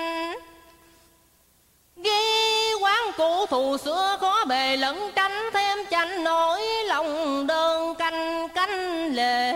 [1.95, 8.47] Ghi quán cũ thù xưa khó bề lẫn tránh thêm chanh nổi lòng đơn canh
[8.55, 9.53] canh lệ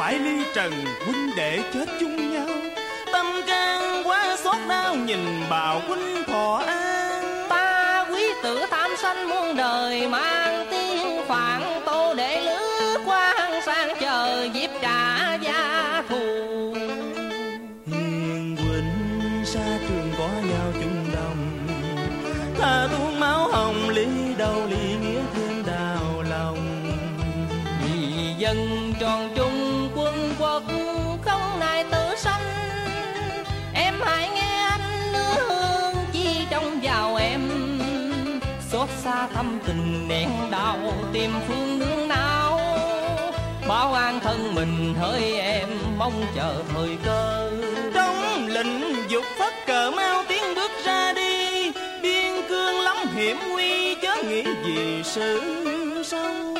[0.00, 0.72] phải ly trần
[1.06, 2.46] huynh đệ chết chung nhau.
[3.12, 5.20] Tâm can quá xót đau, nhìn
[5.50, 6.19] bào huynh
[40.70, 42.60] đau tìm phương nương nào?
[43.68, 45.68] Bảo an thân mình hỡi em
[45.98, 47.50] mong chờ thời cơ.
[47.94, 51.72] Trong lệnh dục phất cờ mau tiến bước ra đi
[52.02, 55.40] Biên cương lắm hiểm nguy chớ nghĩ gì sự
[56.04, 56.56] sâu.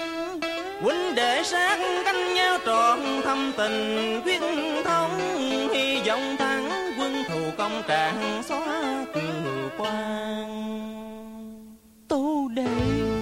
[0.83, 4.41] Huynh đệ sát canh nhau trọn thâm tình quyết
[4.85, 5.19] thông
[5.75, 8.83] Hy vọng thắng quân thù công trạng xóa
[9.15, 10.71] cừu quan.
[12.09, 13.20] Tô đệ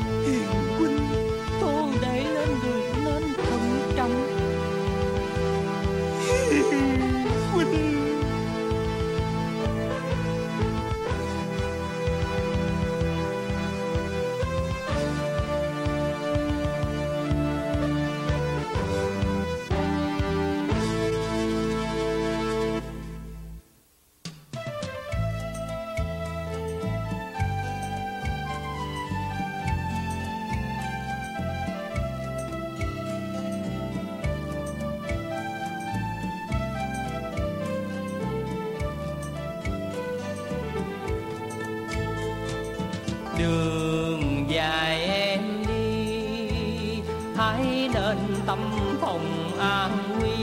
[48.48, 48.58] tâm
[49.00, 50.36] phòng an nguy.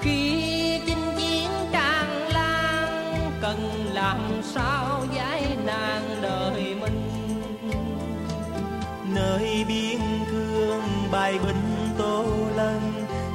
[0.00, 7.10] Khi chinh chiến tràn lan, cần làm sao giải nạn đời mình?
[9.14, 10.00] Nơi biên
[10.30, 12.24] cương bài binh tô
[12.56, 12.80] lân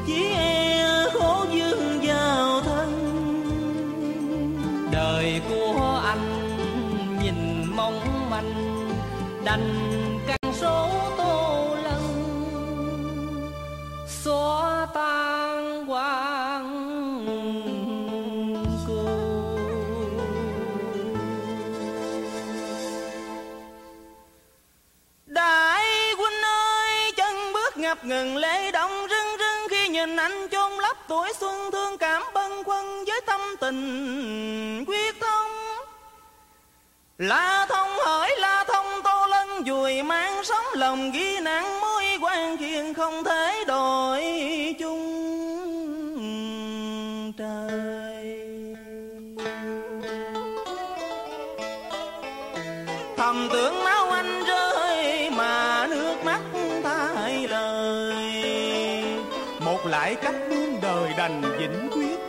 [0.08, 2.92] Chỉ e khổ dương giao thân.
[4.92, 6.58] Đời của anh
[7.24, 8.54] nhìn mong manh,
[9.46, 9.87] đành
[60.08, 62.20] cải cách muôn đời đành vĩnh quyết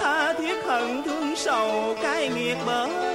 [0.00, 3.13] tha thiết hận thương sầu, cay nghiệt bởi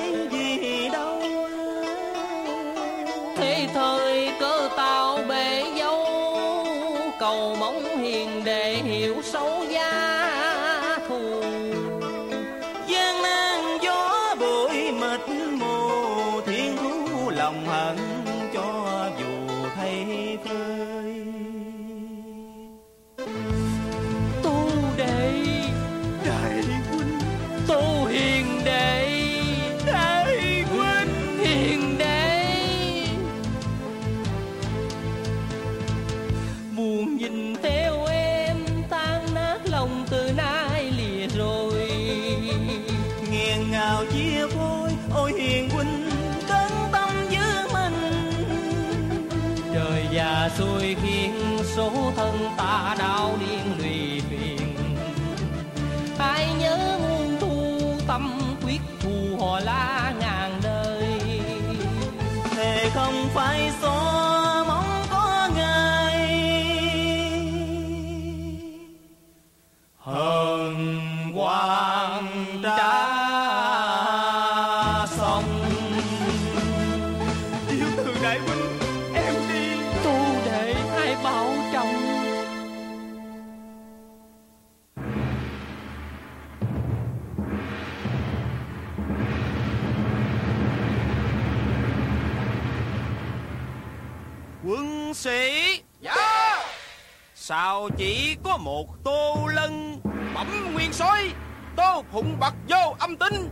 [97.80, 100.02] nào chỉ có một tô lân?
[100.36, 101.32] Bẩm nguyên sói
[101.76, 103.50] tô phụng bật vô âm tinh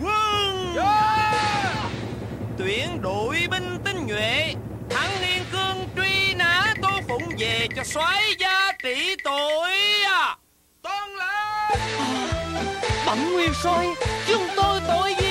[0.00, 0.74] quân!
[0.76, 1.76] Yeah!
[2.58, 4.54] tuyển đội binh tinh nhuệ
[4.90, 9.72] thắng niên cương truy nã tô phụng về cho soái gia trị tội
[10.04, 10.36] à.
[10.82, 11.80] Tôn lên
[13.06, 13.86] bẩm nguyên soi
[14.28, 15.25] chúng tôi tội gì?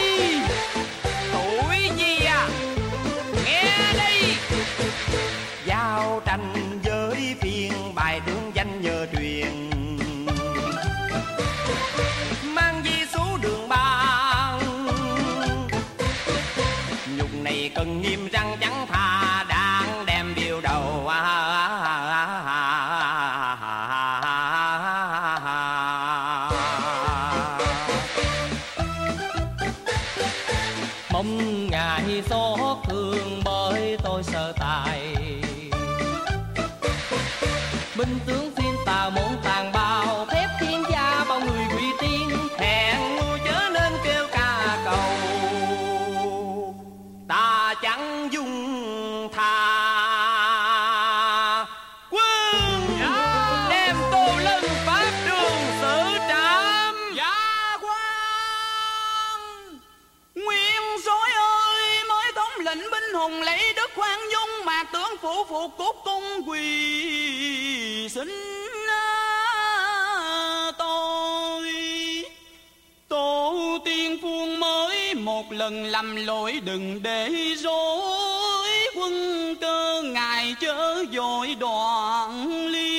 [75.58, 78.68] lần lầm lỗi đừng để rối.
[78.96, 82.95] Quân cơ ngài chớ dội đoạn ly.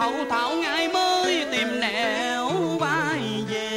[0.00, 2.48] anh thảo ngay mới tìm nẻo
[2.80, 3.70] vai về.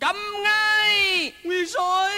[0.00, 1.32] Cầm ngay!
[1.44, 2.10] Nguy rồi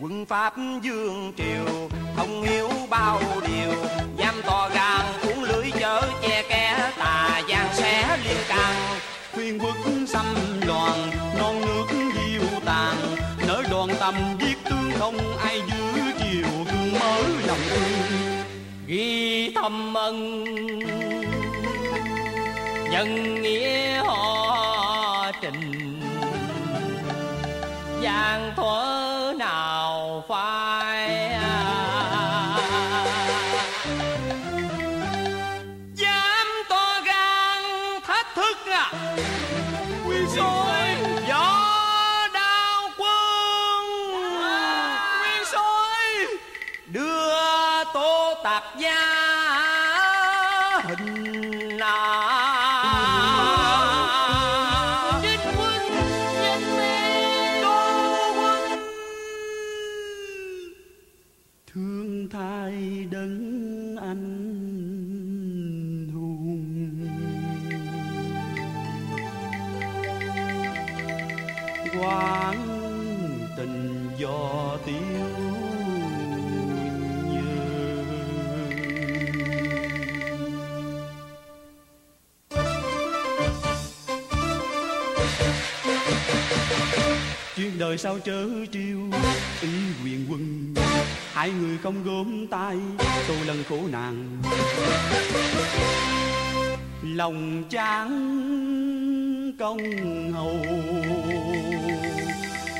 [0.00, 3.72] quân pháp dương triều, không hiểu bao điều.
[4.16, 8.98] Dám to gan, uống lưới chở che kẻ tà gian xé liên càng
[9.34, 9.76] khuyên quốc
[10.06, 10.26] xâm
[10.66, 12.96] loạn, non nước diêu tàn.
[13.46, 18.29] Nỡ đoàn tâm giết tương thông, ai giữ chiều thương mới lòng thương
[18.90, 20.18] ghi thâm ân
[22.90, 26.00] nhân nghĩa họ trình
[28.02, 28.99] giang thoát
[87.90, 89.00] trời sao trớ chiêu
[89.62, 89.68] ý
[90.04, 90.74] quyền quân,
[91.32, 92.76] hai người không gốm tay,
[93.28, 94.42] tôi lần khổ nạn.
[97.02, 98.10] Lòng trắng
[99.58, 99.78] công
[100.32, 100.56] hầu,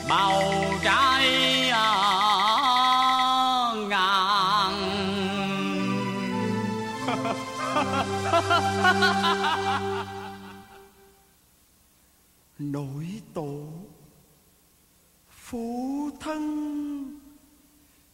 [0.09, 0.43] bao
[0.85, 1.95] trái à,
[3.89, 4.73] ngàn.
[12.59, 13.80] Nỗi tội
[15.51, 17.21] phú thân.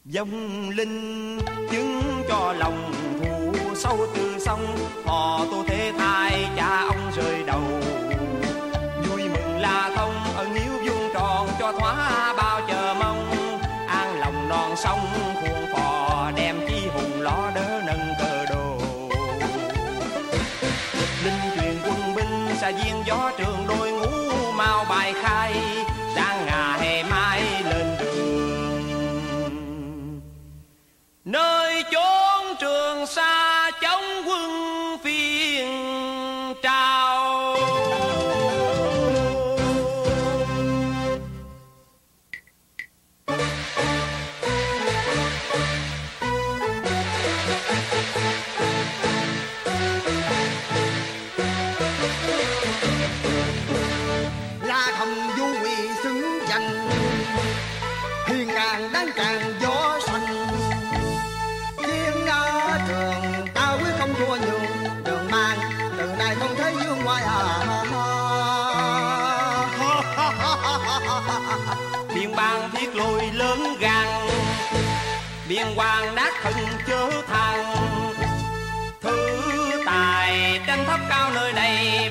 [0.05, 1.39] Dòng linh
[1.71, 7.61] chứng cho lòng thù sâu từ sông họ tu thế thai cha ông rời đầu.
[9.09, 13.31] Vui mừng là thông, ân hiếu vuông tròn cho thoá bao chờ mong.
[13.87, 15.06] An lòng non sông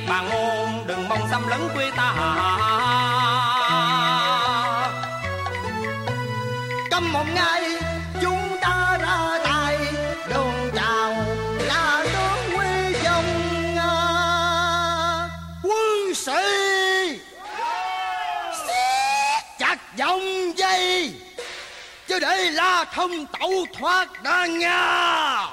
[0.08, 2.14] bà ngôn đừng mong xâm lấn quê ta.
[6.90, 7.62] Cấm một ngày,
[8.22, 9.78] chúng ta ra tay,
[10.34, 11.14] đồn chào
[11.58, 13.76] là tướng quy dòng
[15.62, 16.32] quân sĩ
[18.66, 21.14] siết chặt dòng dây,
[22.08, 25.46] chứ để la thông tẩu thoát ra nhà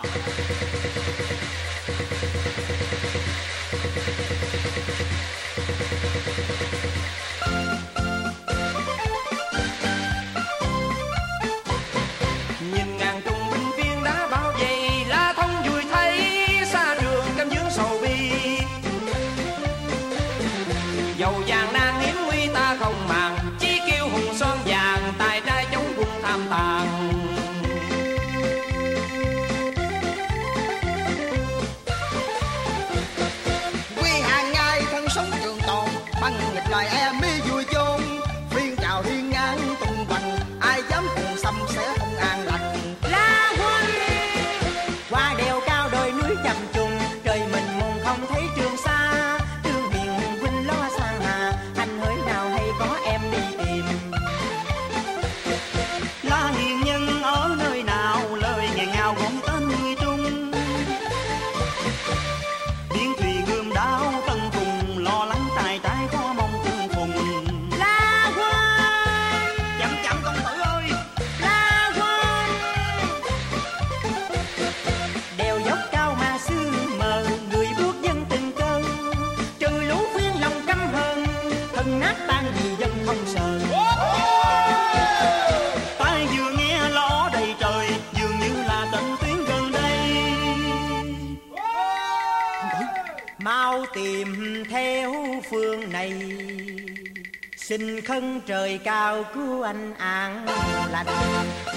[97.77, 100.45] xin khấn trời cao cứu anh an
[100.91, 101.05] lành.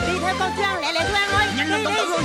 [0.07, 1.47] Đi theo con trang lẹ lẹ thu an ơi.
[1.57, 2.23] Nhanh lên con tử ơi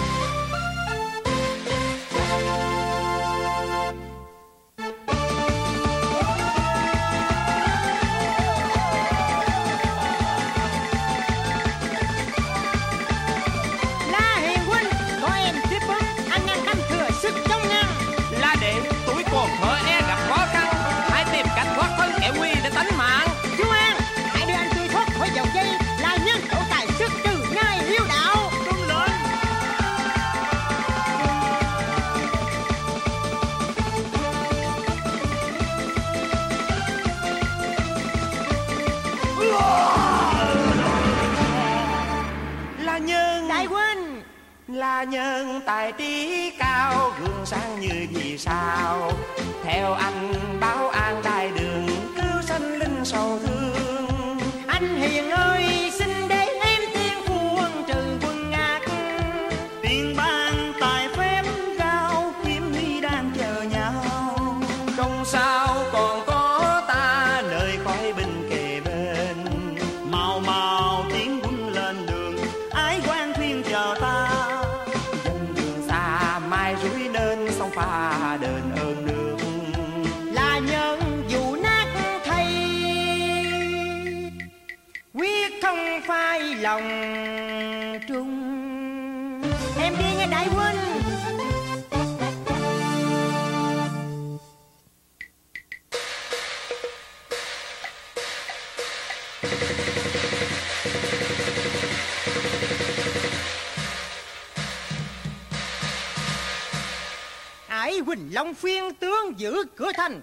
[109.42, 110.22] giữ cửa thành.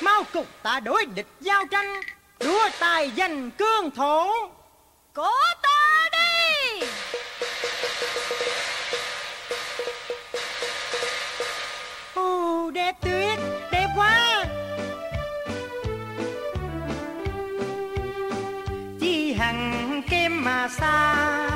[0.00, 2.00] Mau cùng ta đối địch giao tranh
[2.40, 4.32] đua tài giành cương thổ.
[5.12, 5.30] Cố
[5.62, 6.86] ta đi!
[12.14, 13.38] Ô đẹp tuyệt
[13.72, 14.44] đẹp quá
[19.00, 21.49] chi hằng kem mà xa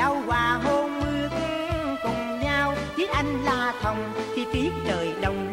[0.00, 1.28] giao hòa hôn mưa
[2.02, 2.74] cùng nhau.
[2.96, 5.49] Chứ anh là thòng khi tiết trời đông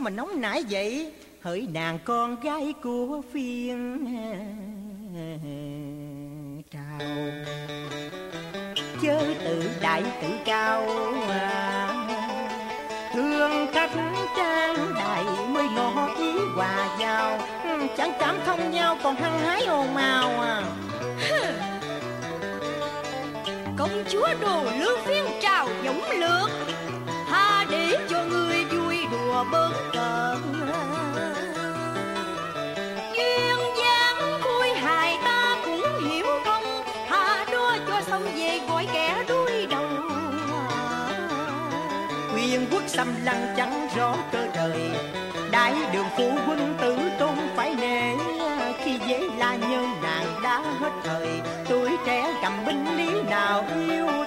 [0.00, 1.12] Sao mà nóng nảy vậy?
[1.40, 4.06] Hỡi nàng con gái của phiên,
[6.70, 7.08] trào.
[9.02, 10.86] Chớ tự đại tự cao.
[11.28, 11.88] À.
[13.14, 13.90] Thương cách
[14.36, 17.38] trang đại mới ngỏ ý hòa nhau.
[17.96, 20.40] Chẳng cảm thông nhau, còn hăng hái ồn ào.
[20.40, 20.62] À
[23.76, 26.50] Công chúa đồ lưu phiên trào dũng lược
[29.40, 29.72] mò bớt
[33.16, 36.64] duyên dáng cuối hài ta cũng hiểu không
[37.08, 39.88] thả đua cho xong về gọi kẻ đuôi đầu.
[42.34, 44.90] Quyền quốc xâm lăng chẳng rõ cơ đời,
[45.50, 48.14] đại đường phu quân tử tôn phải nể.
[48.84, 51.28] Khi dễ là nhân nàng đã hết thời,
[51.68, 54.19] tuổi trẻ cầm binh lý nào yêu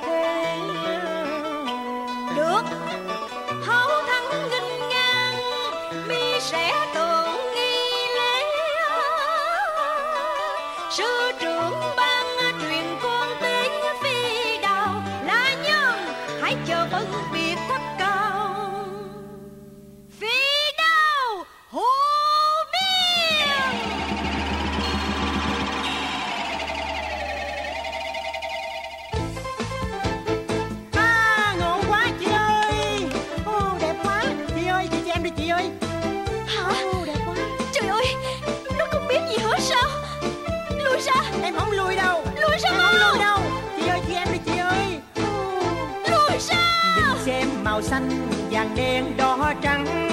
[47.84, 48.10] xanh
[48.51, 50.12] vàng đen đỏ trắng.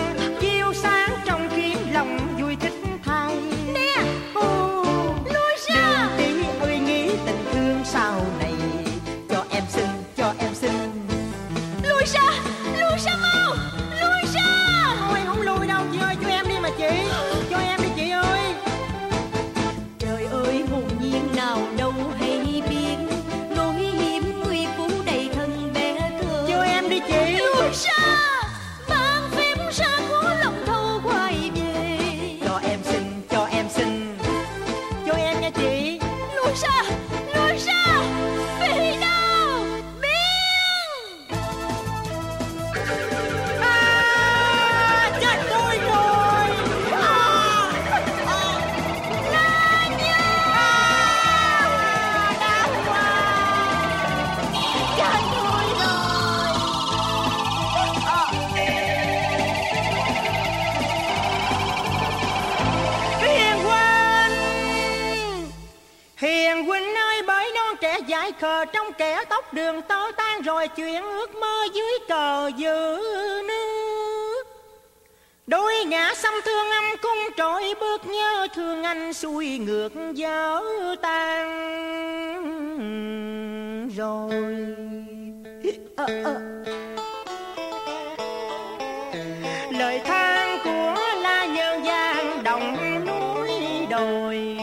[68.41, 72.99] khờ trong kẻ tóc đường tơ tan rồi chuyện ước mơ dưới cờ dự
[73.49, 74.43] nước
[75.47, 80.61] đôi ngã xăm thương âm cung trội bước nhớ thương anh xuôi ngược dở
[81.03, 81.51] tan
[83.97, 84.41] rồi.
[85.97, 86.35] À, à.
[89.71, 92.77] lời than của la nhân gian đồng
[93.07, 93.51] núi
[93.91, 94.60] đồi.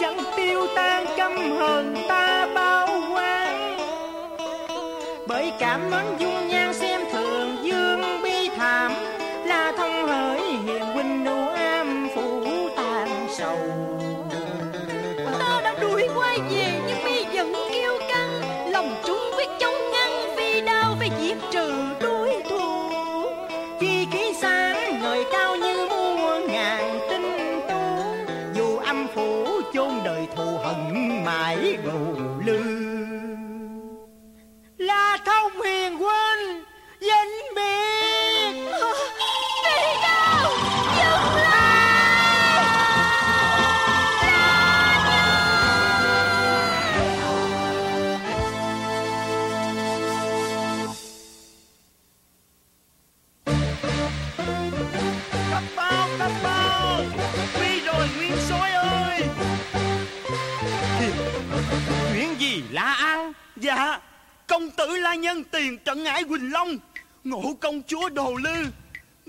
[0.00, 3.76] chẳng tiêu tan căm hờn ta bao quang
[5.26, 6.65] bởi cảm ơn dung nhau
[64.86, 66.78] Lữ la nhân tiền trận ngãi Quỳnh Long.
[67.24, 68.64] Ngộ công chúa Đồ Lư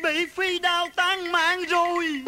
[0.04, 2.24] Bị phi đao tan mạng rồi.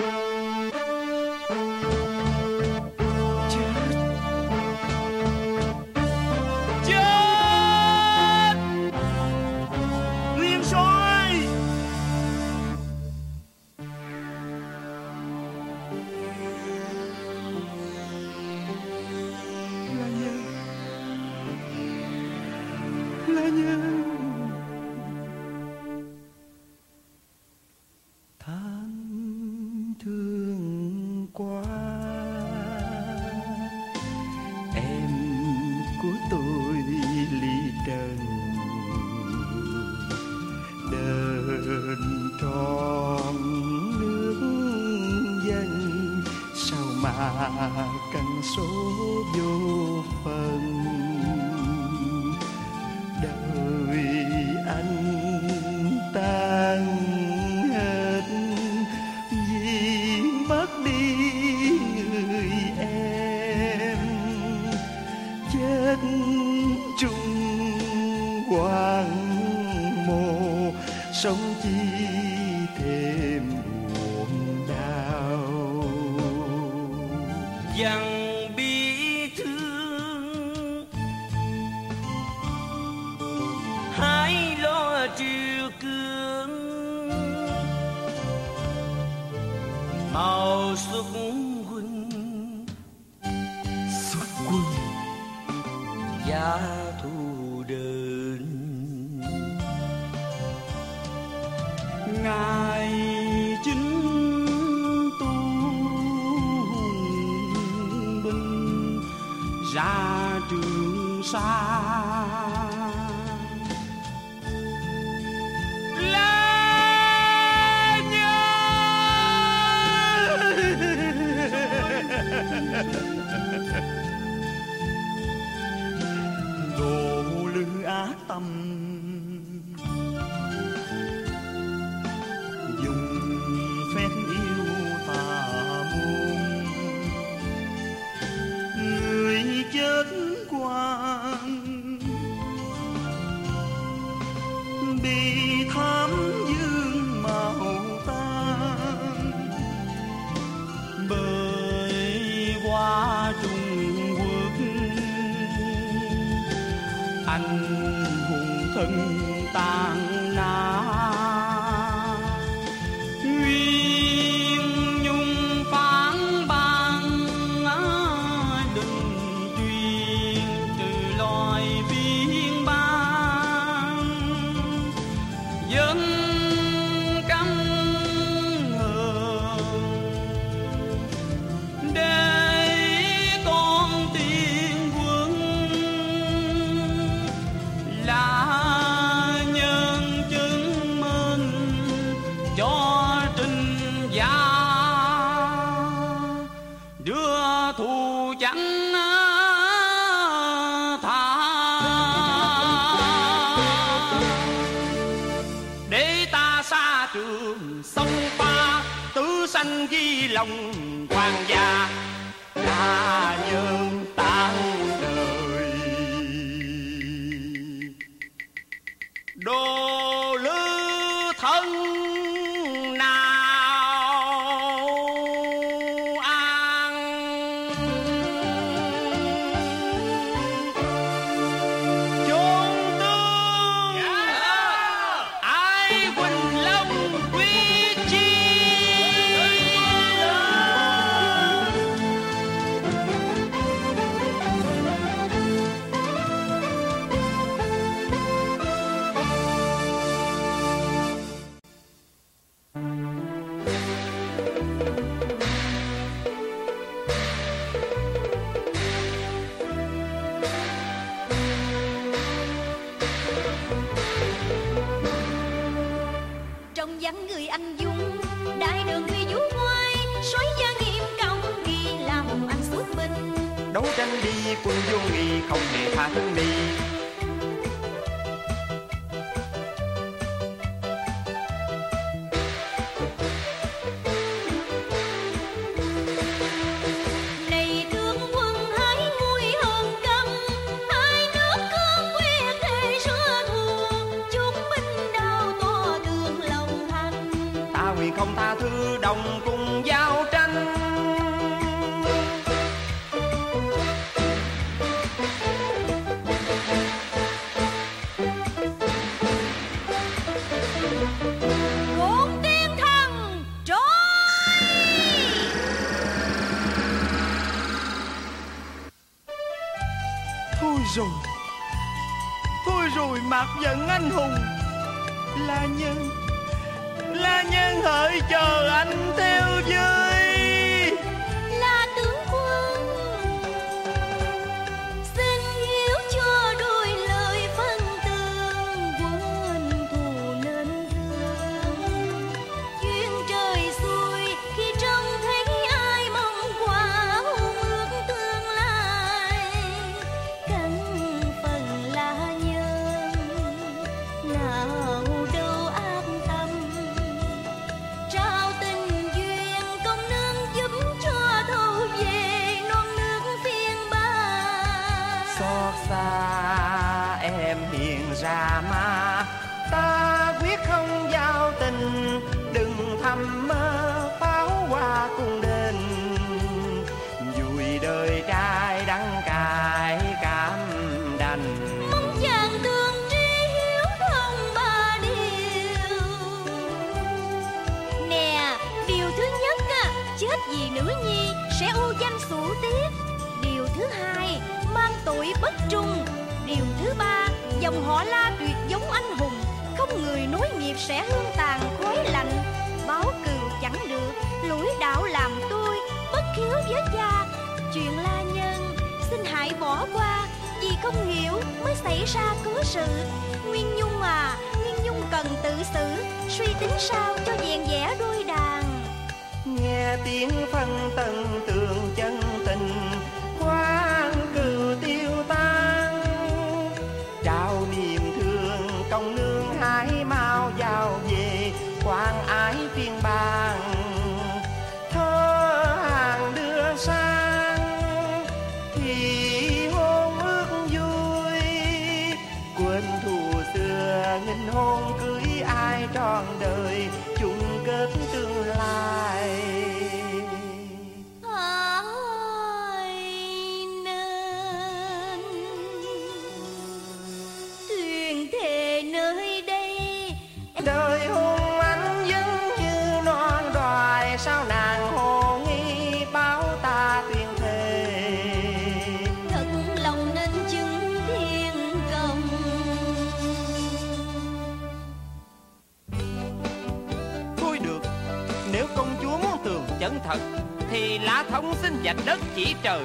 [482.45, 482.83] chỉ trời,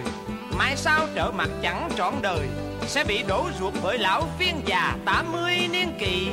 [0.59, 2.49] mai sau trở mặt chẳng trọn đời,
[2.87, 6.29] sẽ bị đổ ruột bởi lão phiên già tám mươi niên kỷ.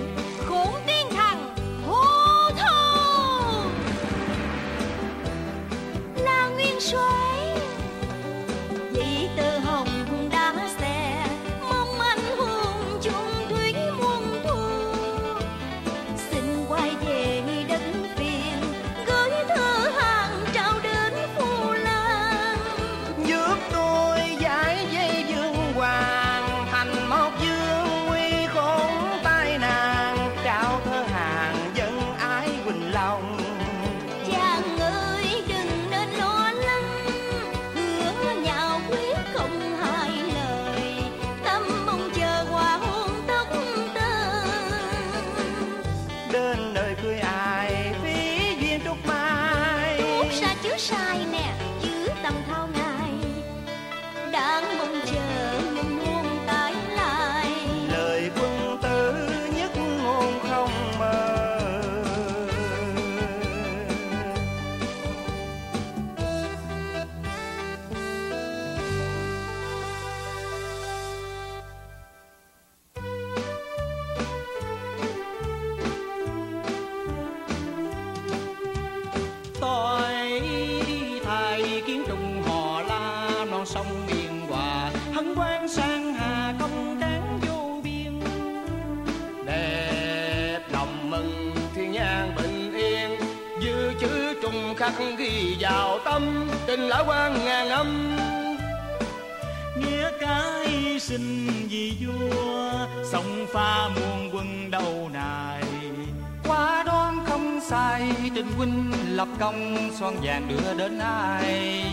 [110.12, 111.84] Con vàng đưa đến ai?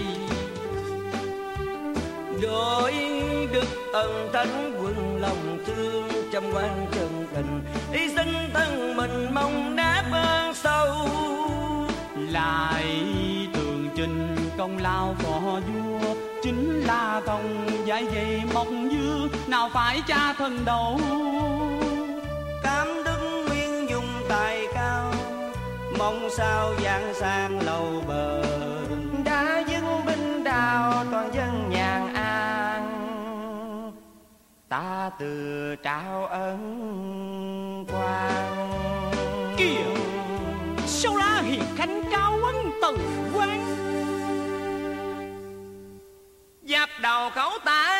[2.42, 2.92] Đội
[3.52, 7.60] đức ân thánh quân lòng thương trăm quan chân tình,
[7.92, 11.08] y sinh thân mình mong đáp ơn sâu.
[12.16, 12.84] Lại
[13.54, 20.02] tường trình công lao phò vua, chính là công giải dây mong dư, nào phải
[20.06, 21.00] cha thân đầu.
[26.08, 28.42] Mong sao giang sang lâu bờ.
[29.24, 32.82] Đã dưng binh đào toàn dân nhàn an.
[34.68, 38.68] Ta từ trao ân quan
[39.56, 39.94] kiều
[40.86, 42.96] sao la hiền khánh cao ân từ
[43.34, 43.60] quan
[46.62, 47.97] Dập đầu khẩu tài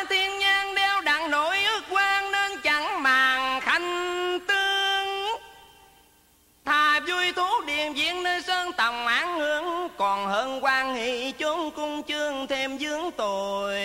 [8.89, 13.79] lòng án hương Còn hơn quan hệ chốn cung chương thêm dướng tội.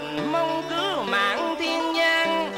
[0.00, 2.52] Thành mong cứu mạng thiên nhang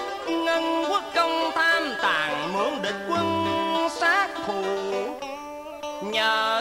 [0.44, 4.62] Ngân quốc công tham tàn mượn địch quân sát thù
[6.02, 6.60] Nhờ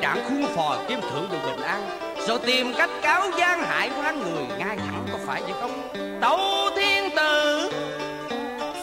[0.00, 1.98] trạng khuôn phò kim thượng được bình an.
[2.26, 5.88] Rồi tìm cách cáo gian hại quan người, ngay thẳng có phải vậy không?
[6.20, 6.38] Tấu
[6.76, 7.70] thiên tử,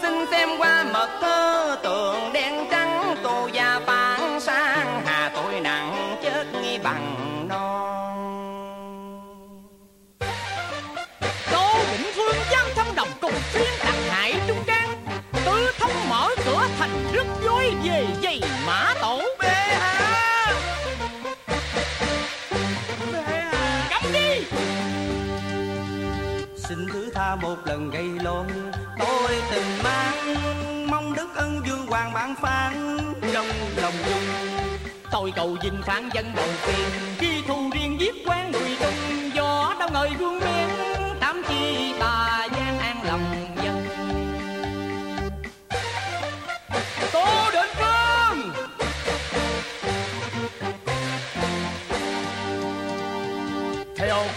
[0.02, 6.16] xin xem qua mật thơ tượng đen trắng, tô gia phản sang hà tội nặng
[6.24, 7.16] chết nghi bằng
[7.50, 8.10] non.
[11.52, 14.90] Tô vĩnh Phương giam thông đồng cùng phiên đặc hại trung trang
[15.46, 18.06] tứ thông mở cửa thành rất dối về.
[27.36, 28.48] Một lần gây lộn.
[29.00, 30.36] Tôi từng mang
[30.92, 32.98] mong đức ân dương hoàng bản phán.
[33.34, 33.48] Trong
[33.78, 34.24] lòng dung
[35.12, 36.90] Tôi cầu dinh phán dân đầu tiên.
[37.18, 40.79] Khi thù riêng giết quan người tung Gió đâu ngời vương miên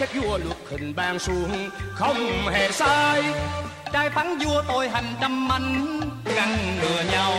[0.03, 3.23] phép vua luật hình ban xuống không hề sai.
[3.93, 6.01] Trai phán vua tội hành trăm manh
[6.37, 7.35] ngăn ngừa nhau.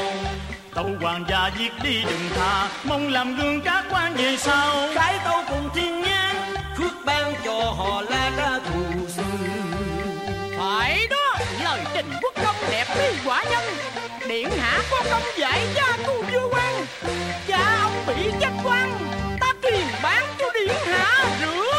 [0.75, 4.87] Tâu hoàng gia giết đi đừng tha mong làm gương các quan về sau.
[4.93, 6.35] Khải tâu cùng thiên nhang
[6.77, 9.23] phước ban cho họ la ra thù sư.
[10.57, 13.63] Phải đó lời trình quốc công đẹp đi quả nhân.
[14.27, 16.85] Điện hạ có công giải gia tu vua quan.
[17.47, 18.97] Cha ông bị chết quan
[19.39, 21.72] ta truyền bán cho điện hạ rửa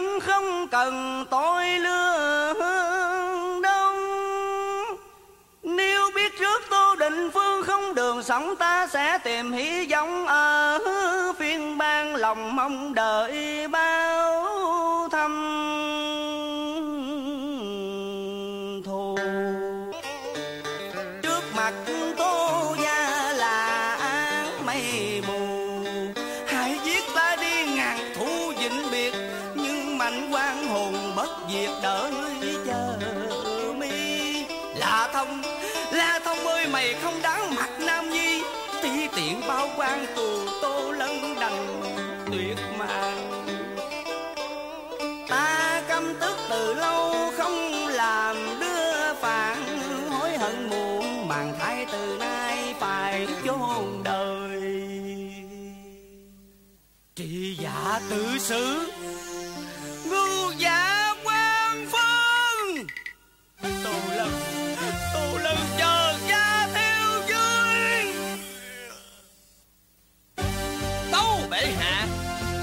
[0.00, 3.96] dân không cần tội lương đông.
[5.62, 10.78] Nếu biết trước tô định phương không đường sống, ta sẽ tìm hy vọng ở
[11.38, 14.39] phiên ban lòng mong đợi bao.
[58.08, 58.90] Tự xử.
[60.04, 62.86] Ngu giả quan phân
[63.84, 64.30] tù lân
[65.14, 68.12] tù lân chờ cha theo dưới
[71.12, 72.06] tâu bệ hạ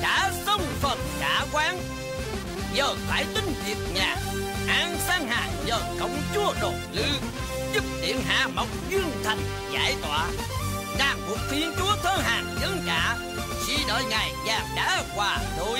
[0.01, 1.80] đã xong phần trả quán.
[2.73, 4.15] Giờ phải tính việc nhà,
[4.68, 7.05] an sang hà, giờ công chúa đồ lư.
[7.73, 9.39] Giúp điện hạ mộc dương thành
[9.73, 10.27] giải tỏa.
[10.99, 13.18] Đang buộc thiên chúa thơ hàng dân cả
[13.68, 15.80] chỉ đợi ngày vàng đã qua đôi.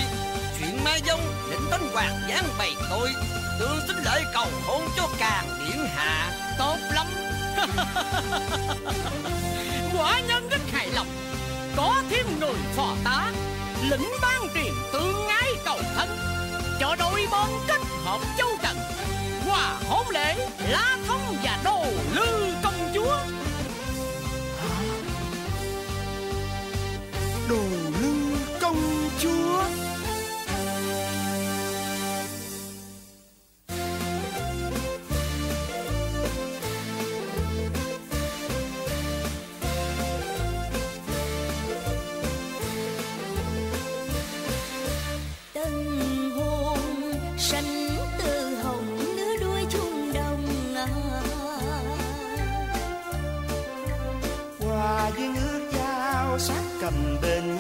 [0.60, 1.20] Chuyện mai dông
[1.50, 3.10] định tấn hoàng giáng bày tôi.
[3.60, 6.32] Tương xin lợi cầu hôn cho càng điện hạ.
[6.60, 7.08] Tốt lắm.
[9.98, 11.08] Quả nhân rất hài lòng.
[11.76, 13.32] Có thêm người phò tá.
[13.90, 16.18] Lĩnh ban truyền tương ái cầu thân.
[16.80, 18.78] Cho đôi bên kết hợp châu trần
[19.48, 20.36] hòa hôn lễ
[20.70, 22.67] la thông và đồ lư công
[27.50, 27.64] đồ
[28.02, 29.87] lư công chúa.
[56.88, 57.57] Cầm bên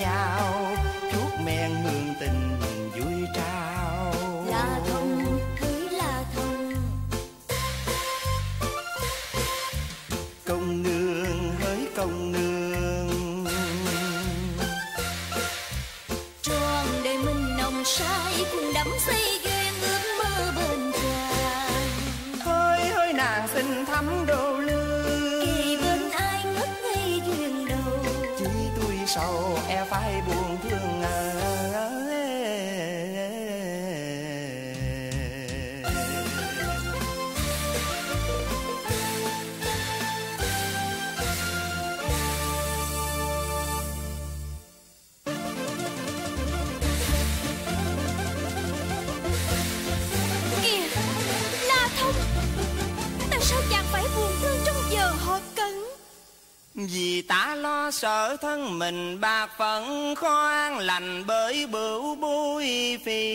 [56.91, 63.26] Vì ta lo sợ thân mình bạc phận khó an lành bởi bửu bối phi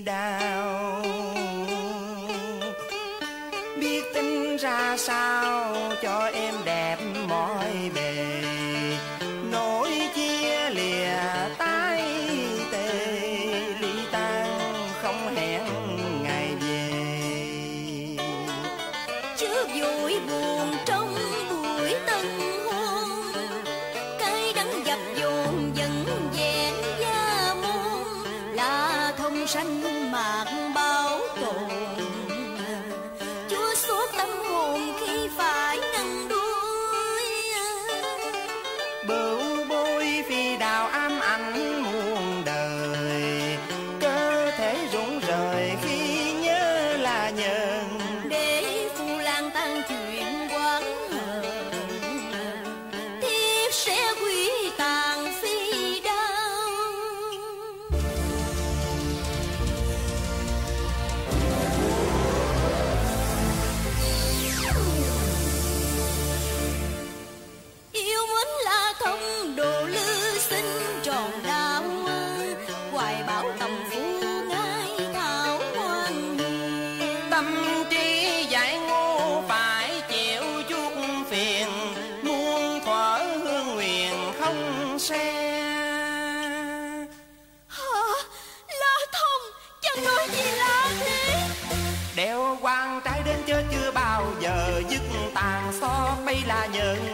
[0.00, 1.04] đào
[3.80, 6.98] Biết tính ra sao cho em đẹp
[7.28, 8.51] mọi bề?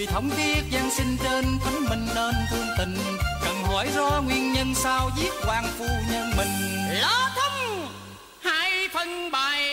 [0.00, 2.96] vì thống tiếc gian sinh trên thánh mình nên thương tình.
[3.44, 6.48] Cần hỏi rõ nguyên nhân sao giết hoàng phu nhân mình.
[7.00, 7.88] Lo thông
[8.42, 9.69] hai phần bài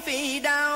[0.00, 0.73] phi đao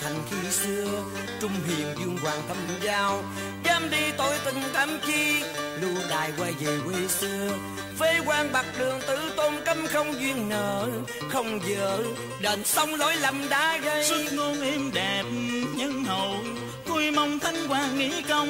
[0.00, 1.04] thành khi xưa.
[1.40, 3.24] Trung hiền dương hoàng thâm giao
[3.64, 5.42] dám đi tội tình thâm chi.
[5.80, 7.58] Lưu đài quay về quê xưa
[7.98, 10.88] phế quan bạc đường tử tôn cấm không duyên nợ
[11.30, 12.04] không vợ
[12.40, 14.04] đền xong lỗi lầm đã gây.
[14.04, 15.22] Xuất ngôn êm đẹp
[15.76, 16.34] nhân hậu
[16.86, 18.48] tôi mong thánh hoàng nghĩ công.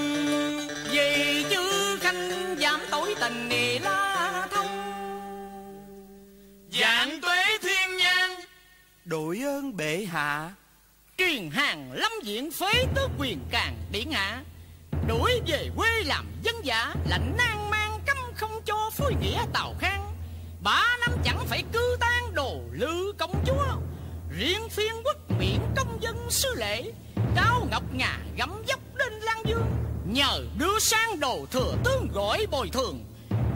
[0.90, 4.66] Vì chữ khanh giảm tối tình nề la thông.
[6.80, 8.40] Dạng tuế thiên nhang
[9.04, 10.50] đội ơn bệ hạ
[11.26, 14.42] truyền hàng lâm diện phế tứ quyền càng điển hạ.
[15.08, 19.74] Đuổi về quê làm dân giả lạnh nan mang cấm không cho phối nghĩa tàu
[19.80, 20.12] khang.
[20.62, 23.64] Bả năm chẳng phải cư tan đồ lư công chúa.
[24.38, 26.82] Riêng phiên quốc miễn công dân sư lệ
[27.36, 29.66] cao ngọc ngà gấm dốc lên lan dương.
[30.06, 33.04] Nhờ đưa sang đồ thừa tướng gọi bồi thường,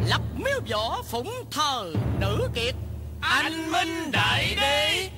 [0.09, 2.75] lập miếu võ phụng thờ nữ kiệt.
[3.21, 5.11] Anh minh đại đế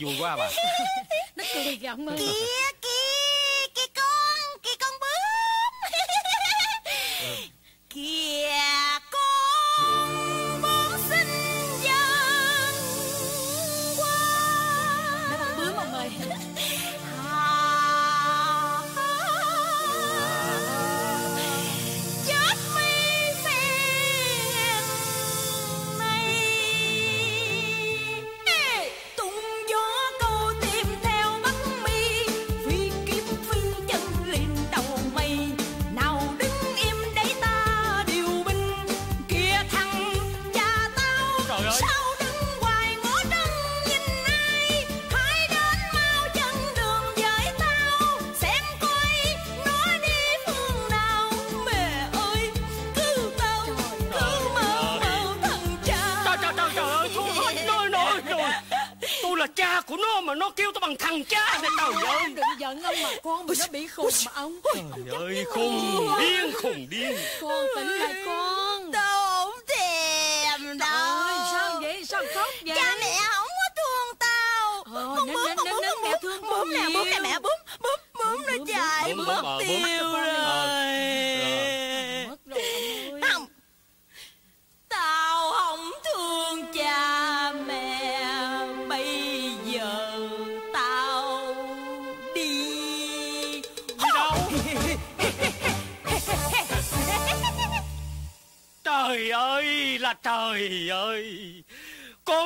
[0.00, 0.50] vui quá à bà.
[1.36, 2.18] Nó cười kìa ông ơi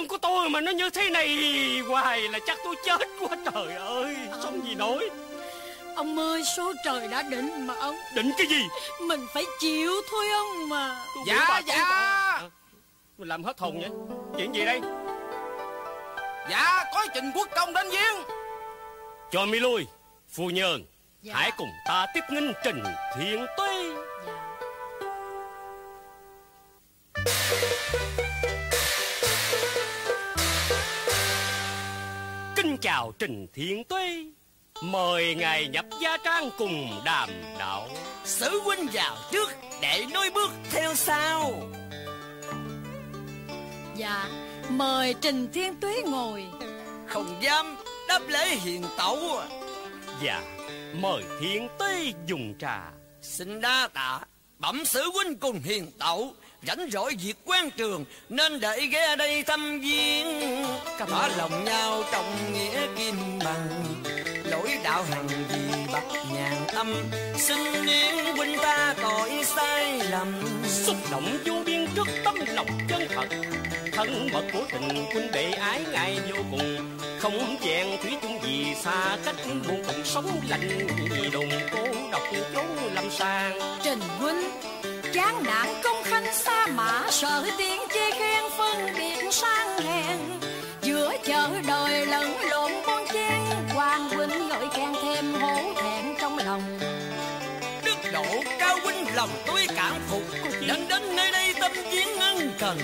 [0.09, 1.29] Của tôi mà nó như thế này
[1.89, 4.43] hoài là chắc tôi chết quá trời ơi ông...
[4.43, 5.11] Sống gì nổi.
[5.97, 7.97] Ông ơi số trời đã định mà ông.
[8.15, 8.63] Định cái gì?
[9.01, 11.05] Mình phải chịu thôi ông mà.
[11.15, 11.75] Tôi Dạ dạ.
[11.75, 12.41] à,
[13.19, 13.91] Mình ờ, làm hết hồn vậy.
[14.37, 14.81] Chuyện gì đây?
[16.51, 18.37] Dạ có trình quốc công đến viếng.
[19.31, 19.87] Cho mi lui
[20.31, 20.85] Phu nhân.
[21.23, 21.35] Dạ.
[21.37, 22.83] Hãy cùng ta tiếp nghinh trình
[23.17, 23.91] thiên tuy.
[27.27, 27.71] Dạ.
[32.85, 34.25] chào Trình Thiên Tuế
[34.83, 37.29] Mời Ngài nhập gia trang cùng đàm
[37.59, 37.89] đạo.
[38.25, 39.49] Sử huynh vào trước
[39.83, 41.53] để nối bước theo sau.
[43.97, 44.29] Dạ,
[44.69, 46.45] mời Trình Thiên Tuế ngồi.
[47.07, 47.77] Không dám
[48.09, 49.19] đáp lễ hiền tẩu.
[50.23, 50.43] Dạ,
[51.01, 52.91] mời Thiên Tuế dùng trà.
[53.23, 54.21] Xin đa tạ
[54.59, 56.33] Bẩm sử huynh cùng hiền tẩu
[56.67, 60.63] rảnh rỗi việc quan trường nên để ghé đây thăm viếng.
[61.11, 63.15] Mở lòng nhau trong nghĩa kim
[63.45, 63.69] bằng
[64.45, 66.03] lỗi đạo hành vì bậc
[66.35, 66.95] nhàn âm.
[67.39, 73.09] Xin yến huynh ta tội sai lầm xúc động vô biên trước tấm lòng chân
[73.15, 73.29] thật.
[73.93, 76.99] Thân mật của tình huynh đệ ái ngày vô cùng.
[77.21, 80.05] Không vẹn thủy chung gì xa cách buồn cùng.
[80.05, 82.23] Sống lạnh vì đồng cô độc
[82.55, 83.79] chốn lâm sàng.
[83.85, 84.51] Trình huynh
[85.15, 90.19] Chán nạn công khanh xa mã Sợ tiếng chê khen phân biệt sang hèn
[90.83, 93.41] Giữa chợ đời lẫn lộn bon chen
[93.75, 96.63] Hoàng huynh ngợi khen thêm hổ thẹn trong lòng.
[97.85, 98.25] Đức độ
[98.59, 100.23] cao huynh lòng tôi cảm phục.
[100.61, 102.79] Lần đến nơi đây tâm viếng ân cần.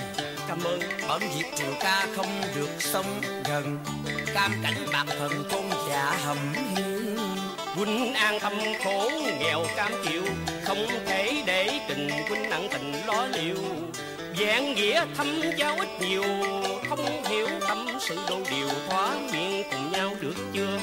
[0.47, 0.79] Cảm ơn.
[1.07, 3.77] Bận việc triều ca không được sống gần.
[4.33, 6.37] Cam cảnh bạc phần con dạ hầm
[6.75, 7.30] hiu
[7.75, 8.53] huynh an tâm
[8.83, 10.23] khổ nghèo cam chịu
[10.63, 13.57] không thể để tình huynh nặng tình lo liệu
[14.39, 15.27] Dạng nghĩa thâm
[15.57, 16.23] giao ít nhiều
[16.89, 18.67] Không hiểu tâm sự đôi điều.
[18.89, 20.79] Thỏa miệng cùng nhau được chưa?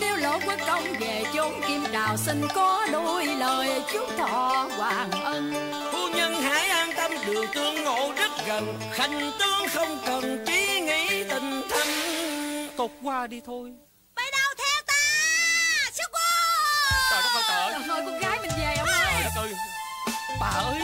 [0.00, 5.10] Nếu lỗ quốc công về chốn kim đào Xin có đôi lời chúc thọ hoàng
[5.10, 5.54] ân.
[5.92, 8.74] Phu nhân hãy an tâm đường tương ngộ rất gần.
[8.92, 11.88] Khanh tướng không cần trí nghĩ tình thâm
[12.76, 13.72] Tột qua đi thôi
[14.14, 14.94] Bay đâu theo ta
[15.92, 16.18] Sư cô
[17.10, 17.82] Trời đất ơi.
[17.86, 19.22] Trời ơi con gái mình về ông ơi.
[19.34, 19.54] Trời ơi.
[20.40, 20.80] Bà ơi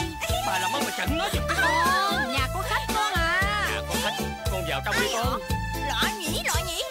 [0.47, 3.39] Bà làm ơn mà chặn nó giùm cái con Ờ, nhà có khách con à?
[3.75, 4.13] À con khách
[4.51, 5.39] Con vào trong đi con.
[5.87, 6.81] Lọ nhỉ lọ nhỉ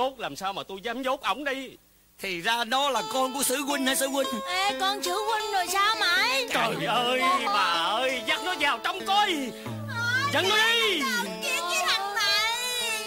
[0.00, 1.76] nó nhốt Làm sao mà tôi dám nhốt ổng đi?
[2.18, 4.28] Thì ra đó là con của sử huynh hả sử huynh?
[4.48, 9.06] Ê con chữ huynh rồi sao mày Trời ơi bà ơi Dắt nó vào trong
[9.06, 9.32] coi.
[10.32, 11.02] Dẫn nó đi.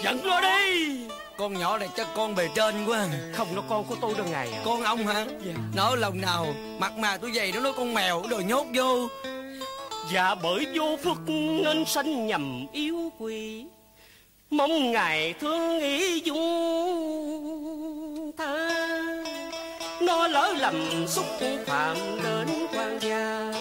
[0.02, 0.98] Dẫn nó đi.
[1.38, 3.06] Con nhỏ này chắc con bề trên quá.
[3.34, 5.26] Không nó con của tôi đâu ngày à con ông hả?
[5.46, 5.52] Dạ.
[5.76, 6.46] nói lòng nào
[6.78, 9.08] mặt mà tôi dày nó nói con mèo rồi nhốt vô.
[10.12, 11.16] Dạ bởi vô phước
[11.64, 13.64] nên sanh nhầm yêu quỷ
[14.56, 17.52] Mong ngài thương ý dung
[18.36, 18.70] tha.
[20.02, 21.24] Nó lỡ lầm xúc
[21.66, 23.52] phạm đến quan gia.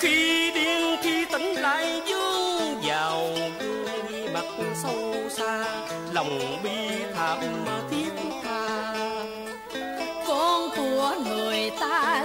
[0.00, 3.28] Khi điên, khi tỉnh lại dương vào
[3.60, 4.44] gương mặt
[4.82, 5.64] sâu xa,
[6.12, 6.70] Lòng bi
[7.14, 7.81] thảm mơ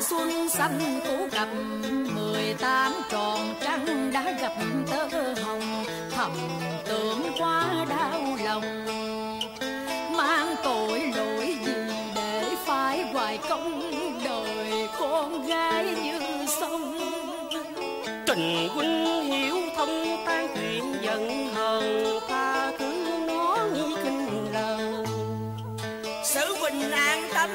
[0.02, 1.48] xuân xanh phủ gặp
[2.16, 4.54] mười tám tròn trăng đã gặp
[4.92, 5.86] tơ hồng.
[6.12, 6.32] Thầm
[6.86, 8.86] tưởng quá đau lòng
[10.18, 11.74] mang tội lỗi gì
[12.16, 13.92] để phải hoài công
[14.26, 16.20] đời con gái như
[16.60, 17.00] sông?
[18.28, 22.94] Tình huynh hiểu thông tan chuyện giận hờn tha thứ
[23.28, 25.04] nó như kinh lờ.
[26.24, 27.50] Sử huynh an tâm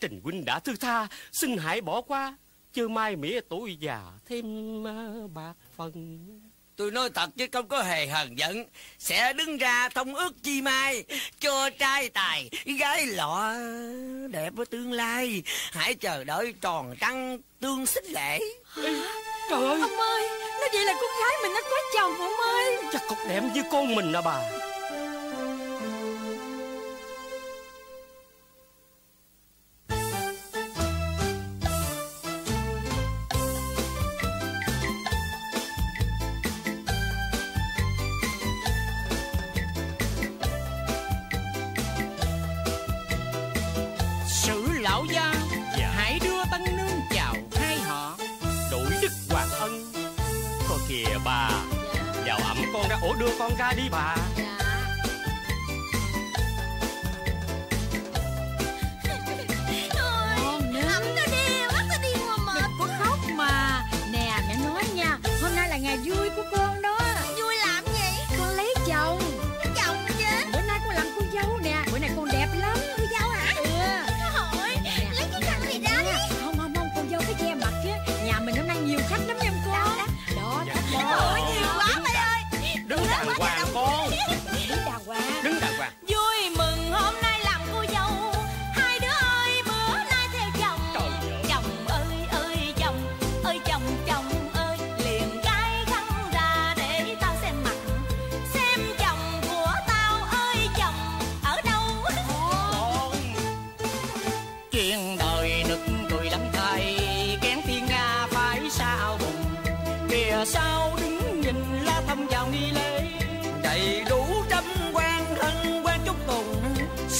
[0.00, 2.36] Trình huynh đã thư tha Xin hãy bỏ qua
[2.72, 4.44] Chứ mai mỉa tuổi già thêm
[4.84, 6.18] ờ, bạc phần.
[6.76, 8.64] Tôi nói thật chứ không có hề hờn giận
[8.98, 11.04] Sẽ đứng ra thông ước chi mai
[11.40, 13.54] Cho trai tài gái lọ
[14.30, 15.42] Đẹp ở tương lai.
[15.72, 18.38] Hãy chờ đợi tròn trăng tương xích lễ.
[19.50, 20.28] Trời ơi, ông ơi
[20.60, 22.76] nói vậy là con gái mình nó có chồng ông ơi.
[22.92, 24.50] Chắc cục đẹp như con mình à bà
[53.20, 54.29] 多放假的吧。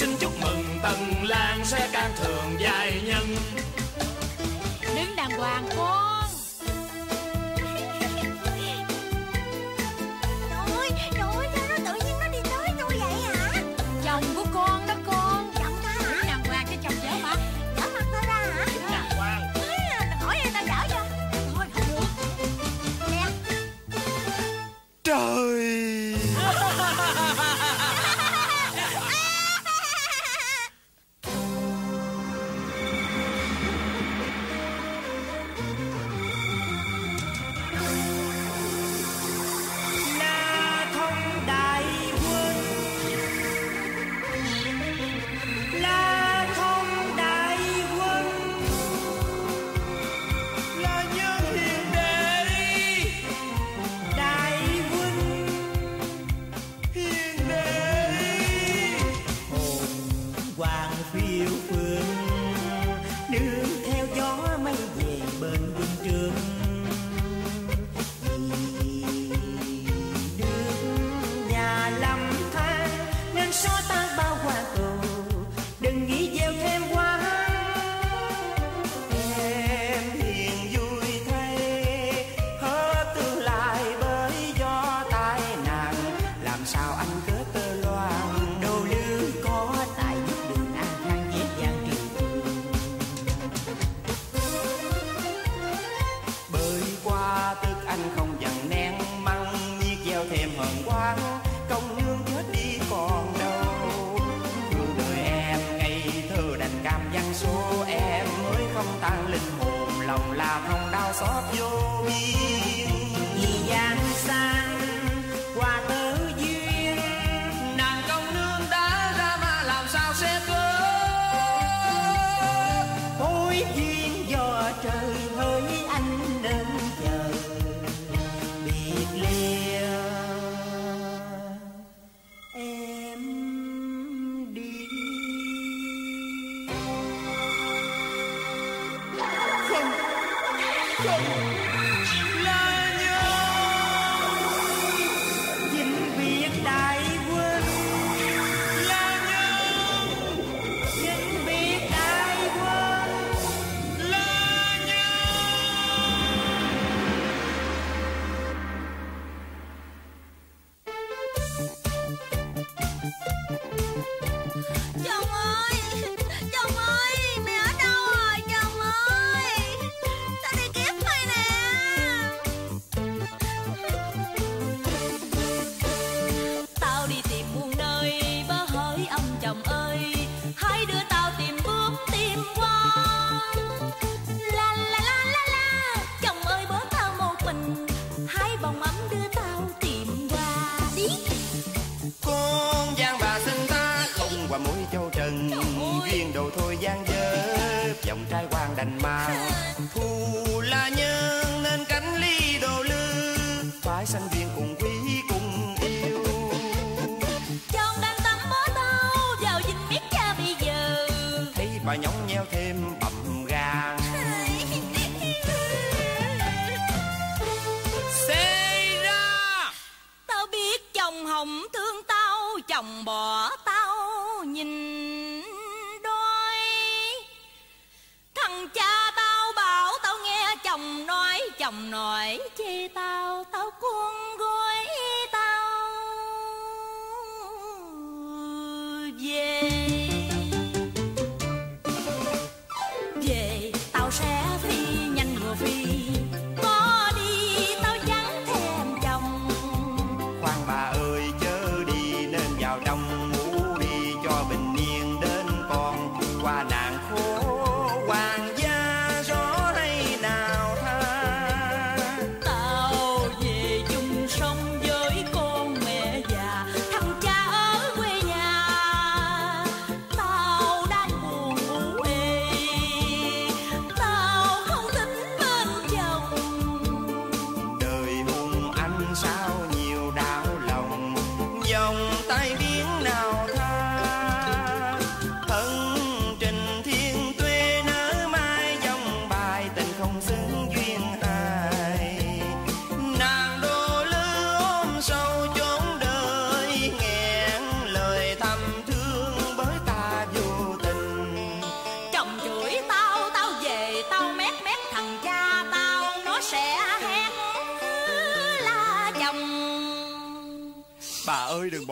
[0.01, 2.00] Xin chúc mừng tần lan sẽ can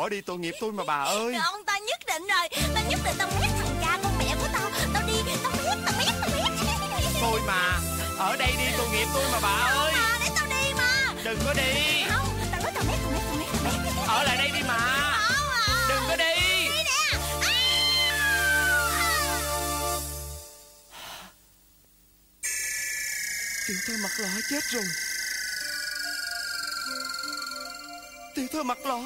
[0.10, 1.36] bỏ đi tội nghiệp tôi mà bà ơi.
[1.44, 2.50] Không ta nhất định rồi.
[2.76, 4.70] Ta nhất định tao mét thằng cha con mẹ của tao.
[4.94, 5.14] Tao đi
[5.44, 6.52] tao mét tao mét tao mét.
[7.22, 7.80] Thôi mà
[8.18, 9.94] Ở đây đi tội nghiệp tôi mà bà ơi.
[9.94, 11.14] Mà để tao đi mà.
[11.24, 12.04] Đừng có đi.
[12.10, 14.08] Không tao nói tao mét tao mét tao mét tao mét.
[14.08, 14.78] Ở lại đây đi mà.
[15.28, 15.86] Không à.
[15.90, 16.36] Đừng có đi.
[16.70, 17.20] Đi nè.
[23.68, 24.84] Tiểu thơ mặt lọ chết rồi.
[28.36, 29.02] Tiểu thơ mặt lọ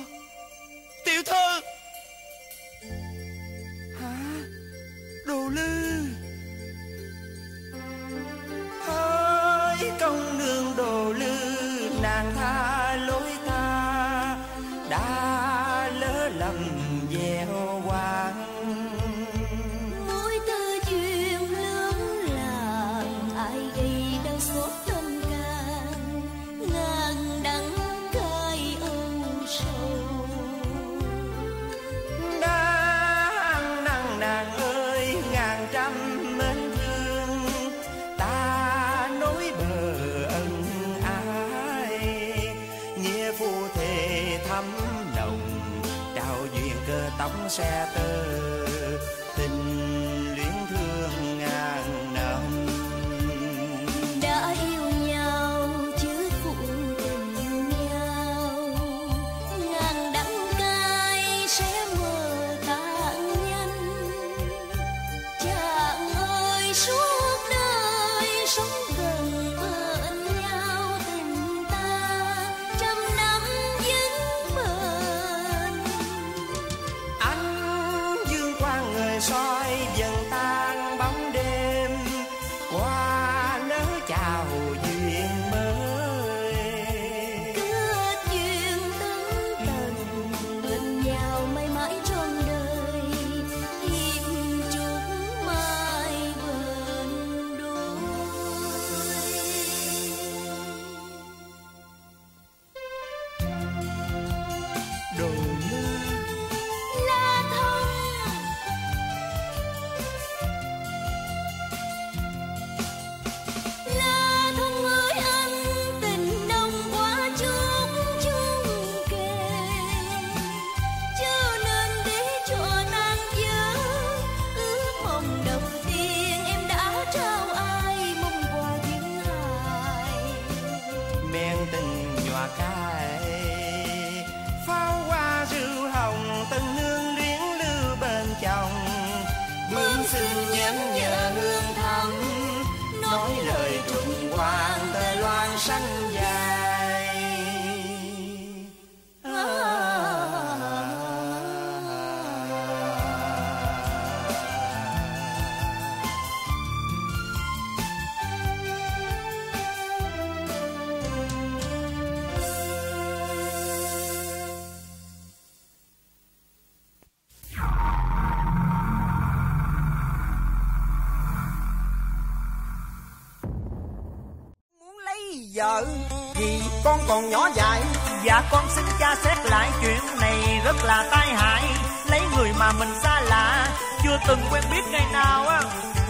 [177.07, 177.81] còn nhỏ dại.
[178.23, 181.63] Dạ con xin cha xét lại chuyện này rất là tai hại.
[182.09, 183.67] Lấy người mà mình xa lạ,
[184.03, 185.61] Chưa từng quen biết ngày nào á.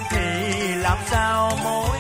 [0.09, 1.97] Thì làm sao mối